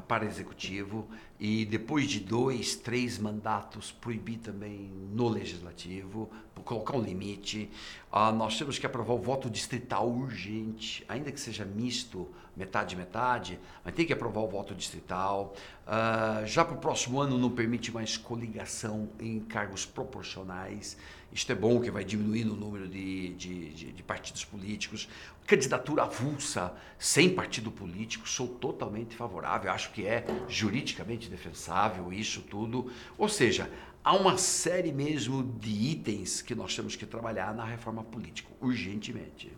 para 0.00 0.24
executivo 0.24 1.06
e 1.38 1.66
depois 1.66 2.08
de 2.08 2.20
dois, 2.20 2.76
três 2.76 3.18
mandatos 3.18 3.92
proibir 3.92 4.38
também 4.38 4.90
no 5.12 5.28
legislativo, 5.28 6.30
colocar 6.64 6.96
um 6.96 7.02
limite. 7.02 7.68
Ah, 8.10 8.32
nós 8.32 8.56
temos 8.56 8.78
que 8.78 8.86
aprovar 8.86 9.14
o 9.14 9.18
voto 9.18 9.50
distrital 9.50 10.08
urgente, 10.08 11.04
ainda 11.08 11.30
que 11.30 11.40
seja 11.40 11.64
misto, 11.64 12.28
metade 12.56 12.94
metade, 12.94 13.58
mas 13.84 13.94
tem 13.94 14.06
que 14.06 14.12
aprovar 14.12 14.40
o 14.42 14.48
voto 14.48 14.74
distrital. 14.74 15.54
Ah, 15.86 16.42
já 16.46 16.64
para 16.64 16.76
o 16.76 16.78
próximo 16.78 17.20
ano 17.20 17.36
não 17.36 17.50
permite 17.50 17.92
mais 17.92 18.16
coligação 18.16 19.08
em 19.18 19.40
cargos 19.40 19.84
proporcionais. 19.84 20.96
Isto 21.32 21.52
é 21.52 21.54
bom 21.54 21.80
que 21.80 21.90
vai 21.90 22.04
diminuindo 22.04 22.52
o 22.52 22.56
número 22.56 22.86
de, 22.86 23.30
de, 23.34 23.70
de, 23.70 23.92
de 23.92 24.02
partidos 24.02 24.44
políticos, 24.44 25.08
candidatura 25.46 26.02
avulsa, 26.02 26.72
sem 26.98 27.34
partido 27.34 27.70
político, 27.70 28.28
sou 28.28 28.46
totalmente 28.46 29.16
favorável, 29.16 29.70
acho 29.70 29.90
que 29.92 30.06
é 30.06 30.24
juridicamente 30.48 31.28
defensável 31.28 32.12
isso 32.12 32.42
tudo. 32.42 32.90
Ou 33.18 33.28
seja, 33.28 33.70
há 34.04 34.14
uma 34.14 34.38
série 34.38 34.92
mesmo 34.92 35.42
de 35.42 35.70
itens 35.70 36.42
que 36.42 36.54
nós 36.54 36.74
temos 36.74 36.96
que 36.96 37.06
trabalhar 37.06 37.54
na 37.54 37.64
reforma 37.64 38.04
política, 38.04 38.48
urgentemente. 38.60 39.52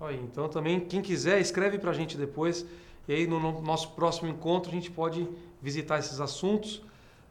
Aí, 0.00 0.16
então 0.16 0.48
também, 0.48 0.80
quem 0.80 1.02
quiser, 1.02 1.40
escreve 1.40 1.78
para 1.78 1.90
a 1.90 1.94
gente 1.94 2.16
depois. 2.16 2.64
E 3.08 3.12
aí 3.12 3.26
no 3.26 3.60
nosso 3.62 3.92
próximo 3.92 4.28
encontro 4.28 4.70
a 4.70 4.74
gente 4.74 4.90
pode 4.90 5.28
visitar 5.60 5.98
esses 5.98 6.20
assuntos. 6.20 6.82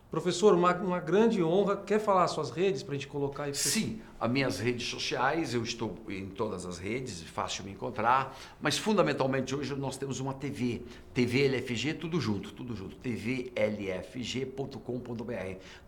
Professor, 0.10 0.54
uma, 0.54 0.74
uma 0.76 1.00
grande 1.02 1.44
honra. 1.44 1.76
Quer 1.76 2.00
falar 2.00 2.28
suas 2.30 2.50
redes 2.50 2.82
para 2.82 2.94
a 2.94 2.98
gente 2.98 3.08
colocar 3.08 3.44
aí? 3.44 3.54
Sim, 3.54 4.02
as 4.20 4.32
minhas 4.32 4.58
redes 4.60 4.88
sociais, 4.88 5.54
eu 5.54 5.62
estou 5.62 5.98
em 6.08 6.28
todas 6.28 6.66
as 6.66 6.78
redes, 6.78 7.22
fácil 7.24 7.66
me 7.66 7.72
encontrar, 7.72 8.36
mas 8.62 8.78
fundamentalmente 8.78 9.54
hoje 9.54 9.76
nós 9.76 9.98
temos 9.98 10.22
uma 10.22 10.34
TV, 10.34 10.82
TV 11.14 11.46
LFG, 11.48 11.96
tudo 11.96 12.22
junto, 12.22 12.54
tudo 12.54 12.74
junto, 12.76 12.96
tvlfg.com.br. 12.96 13.56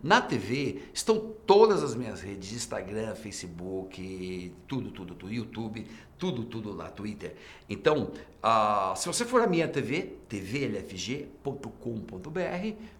Na 0.02 0.20
TV 0.20 0.82
estão 0.92 1.34
todas 1.46 1.82
as 1.82 1.94
minhas 1.94 2.20
redes, 2.20 2.52
Instagram, 2.52 3.14
Facebook, 3.14 4.52
tudo, 4.68 4.90
tudo, 4.90 5.14
tudo, 5.14 5.32
YouTube, 5.32 5.86
tudo, 6.20 6.44
tudo 6.44 6.72
lá, 6.72 6.90
Twitter. 6.90 7.34
Então, 7.68 8.12
uh, 8.44 8.94
se 8.94 9.06
você 9.06 9.24
for 9.24 9.40
à 9.40 9.46
minha 9.46 9.66
TV, 9.66 10.18
tvlfg.com.br, 10.28 11.70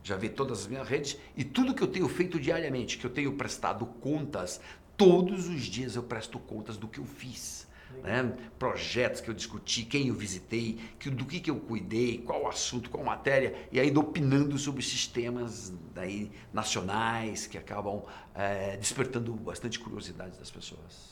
já 0.02 0.16
vê 0.16 0.30
todas 0.30 0.60
as 0.60 0.66
minhas 0.66 0.88
redes 0.88 1.18
e 1.36 1.44
tudo 1.44 1.74
que 1.74 1.82
eu 1.82 1.86
tenho 1.86 2.08
feito 2.08 2.40
diariamente, 2.40 2.96
que 2.96 3.04
eu 3.04 3.10
tenho 3.10 3.34
prestado 3.34 3.84
contas, 3.84 4.58
todos 4.96 5.48
os 5.48 5.64
dias 5.64 5.96
eu 5.96 6.02
presto 6.02 6.38
contas 6.38 6.78
do 6.78 6.88
que 6.88 6.98
eu 6.98 7.04
fiz. 7.04 7.68
Né? 8.02 8.34
Projetos 8.58 9.20
que 9.20 9.28
eu 9.28 9.34
discuti, 9.34 9.84
quem 9.84 10.08
eu 10.08 10.14
visitei, 10.14 10.78
que, 10.98 11.10
do 11.10 11.26
que, 11.26 11.40
que 11.40 11.50
eu 11.50 11.56
cuidei, 11.56 12.18
qual 12.18 12.48
assunto, 12.48 12.88
qual 12.88 13.04
matéria, 13.04 13.54
e 13.70 13.78
aí 13.78 13.94
opinando 13.94 14.56
sobre 14.56 14.80
sistemas 14.80 15.74
daí, 15.92 16.30
nacionais 16.54 17.46
que 17.46 17.58
acabam 17.58 18.02
é, 18.34 18.78
despertando 18.78 19.34
bastante 19.34 19.78
curiosidade 19.78 20.38
das 20.38 20.50
pessoas. 20.50 21.09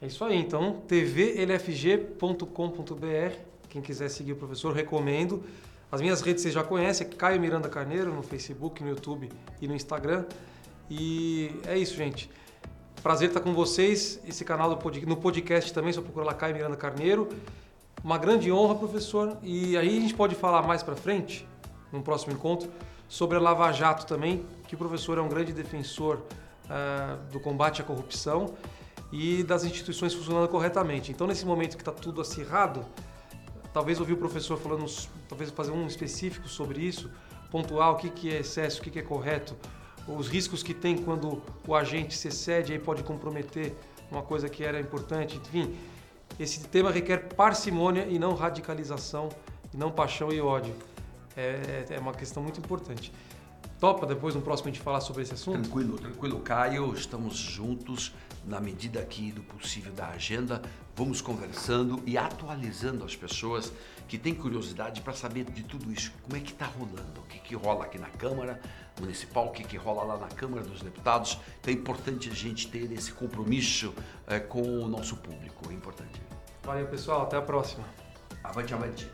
É 0.00 0.06
isso 0.06 0.22
aí, 0.24 0.36
então, 0.36 0.82
tvlfg.com.br. 0.86 2.46
Quem 3.70 3.80
quiser 3.80 4.10
seguir 4.10 4.32
o 4.32 4.36
professor, 4.36 4.74
recomendo. 4.74 5.42
As 5.90 6.02
minhas 6.02 6.20
redes 6.20 6.42
vocês 6.42 6.52
já 6.52 6.62
conhecem, 6.62 7.06
é 7.06 7.10
Caio 7.10 7.40
Miranda 7.40 7.66
Carneiro, 7.70 8.12
no 8.12 8.22
Facebook, 8.22 8.82
no 8.82 8.90
YouTube 8.90 9.30
e 9.58 9.66
no 9.66 9.74
Instagram. 9.74 10.26
E 10.90 11.50
é 11.66 11.78
isso, 11.78 11.96
gente. 11.96 12.30
Prazer 13.02 13.28
estar 13.28 13.40
com 13.40 13.54
vocês. 13.54 14.20
Esse 14.28 14.44
canal 14.44 14.68
no 14.68 15.16
podcast 15.16 15.72
também, 15.72 15.94
só 15.94 16.02
procurar 16.02 16.26
lá 16.26 16.34
Caio 16.34 16.54
Miranda 16.54 16.76
Carneiro. 16.76 17.30
Uma 18.04 18.18
grande 18.18 18.52
honra, 18.52 18.74
professor. 18.74 19.38
E 19.42 19.78
aí 19.78 19.96
a 19.96 20.00
gente 20.00 20.14
pode 20.14 20.34
falar 20.34 20.60
mais 20.60 20.82
para 20.82 20.94
frente, 20.94 21.48
num 21.90 22.02
próximo 22.02 22.34
encontro, 22.34 22.70
sobre 23.08 23.38
a 23.38 23.40
Lava 23.40 23.72
Jato 23.72 24.04
também, 24.04 24.44
que 24.68 24.74
o 24.74 24.78
professor 24.78 25.16
é 25.16 25.22
um 25.22 25.28
grande 25.28 25.54
defensor 25.54 26.20
uh, 26.66 27.32
do 27.32 27.40
combate 27.40 27.80
à 27.80 27.84
corrupção 27.84 28.54
e 29.12 29.42
das 29.42 29.64
instituições 29.64 30.14
funcionando 30.14 30.48
corretamente. 30.48 31.12
Então, 31.12 31.26
nesse 31.26 31.46
momento 31.46 31.76
que 31.76 31.82
está 31.82 31.92
tudo 31.92 32.20
acirrado, 32.20 32.84
talvez 33.72 34.00
ouvir 34.00 34.14
o 34.14 34.16
professor 34.16 34.58
falando, 34.58 34.86
talvez 35.28 35.50
fazer 35.50 35.70
um 35.70 35.86
específico 35.86 36.48
sobre 36.48 36.80
isso, 36.80 37.10
pontuar 37.50 37.92
o 37.92 37.96
que, 37.96 38.10
que 38.10 38.32
é 38.32 38.40
excesso, 38.40 38.80
o 38.80 38.82
que, 38.82 38.90
que 38.90 38.98
é 38.98 39.02
correto, 39.02 39.54
os 40.06 40.28
riscos 40.28 40.62
que 40.62 40.72
tem 40.72 40.96
quando 40.96 41.42
o 41.66 41.74
agente 41.74 42.16
se 42.16 42.28
excede 42.28 42.72
e 42.74 42.78
pode 42.78 43.02
comprometer 43.02 43.74
uma 44.10 44.22
coisa 44.22 44.48
que 44.48 44.64
era 44.64 44.78
importante. 44.80 45.36
Enfim, 45.36 45.76
esse 46.38 46.60
tema 46.68 46.90
requer 46.90 47.34
parcimônia 47.34 48.06
e 48.08 48.18
não 48.18 48.34
radicalização, 48.34 49.28
e 49.72 49.76
não 49.76 49.90
paixão 49.90 50.32
e 50.32 50.40
ódio. 50.40 50.74
É, 51.36 51.86
é 51.90 51.98
uma 51.98 52.12
questão 52.12 52.42
muito 52.42 52.60
importante. 52.60 53.12
Topa 53.78 54.06
depois 54.06 54.34
no 54.34 54.40
próximo 54.40 54.70
a 54.70 54.72
gente 54.72 54.82
falar 54.82 55.00
sobre 55.00 55.22
esse 55.22 55.34
assunto? 55.34 55.60
Tranquilo, 55.60 55.98
tranquilo, 55.98 56.40
Caio. 56.40 56.94
Estamos 56.94 57.36
juntos 57.36 58.14
na 58.46 58.60
medida 58.60 59.00
aqui 59.00 59.32
do 59.32 59.42
possível 59.42 59.92
da 59.92 60.08
agenda. 60.08 60.62
Vamos 60.94 61.20
conversando 61.20 62.02
e 62.06 62.16
atualizando 62.16 63.04
as 63.04 63.14
pessoas 63.14 63.72
que 64.08 64.16
têm 64.16 64.34
curiosidade 64.34 65.00
para 65.00 65.12
saber 65.12 65.44
de 65.44 65.62
tudo 65.62 65.92
isso. 65.92 66.12
Como 66.22 66.36
é 66.36 66.40
que 66.40 66.52
está 66.52 66.66
rolando? 66.66 67.20
O 67.20 67.22
que, 67.24 67.38
que 67.38 67.54
rola 67.54 67.84
aqui 67.84 67.98
na 67.98 68.08
Câmara 68.08 68.60
Municipal? 68.98 69.46
O 69.46 69.50
que, 69.50 69.64
que 69.64 69.76
rola 69.76 70.04
lá 70.04 70.16
na 70.16 70.28
Câmara 70.28 70.62
dos 70.62 70.80
Deputados? 70.80 71.38
Então 71.60 71.74
é 71.74 71.76
importante 71.76 72.30
a 72.30 72.34
gente 72.34 72.68
ter 72.68 72.90
esse 72.92 73.12
compromisso 73.12 73.92
é, 74.26 74.38
com 74.38 74.62
o 74.62 74.88
nosso 74.88 75.16
público. 75.16 75.70
É 75.70 75.74
importante. 75.74 76.20
Valeu, 76.62 76.86
pessoal. 76.86 77.22
Até 77.22 77.36
a 77.36 77.42
próxima. 77.42 77.84
Avante, 78.42 78.72
avante. 78.72 79.10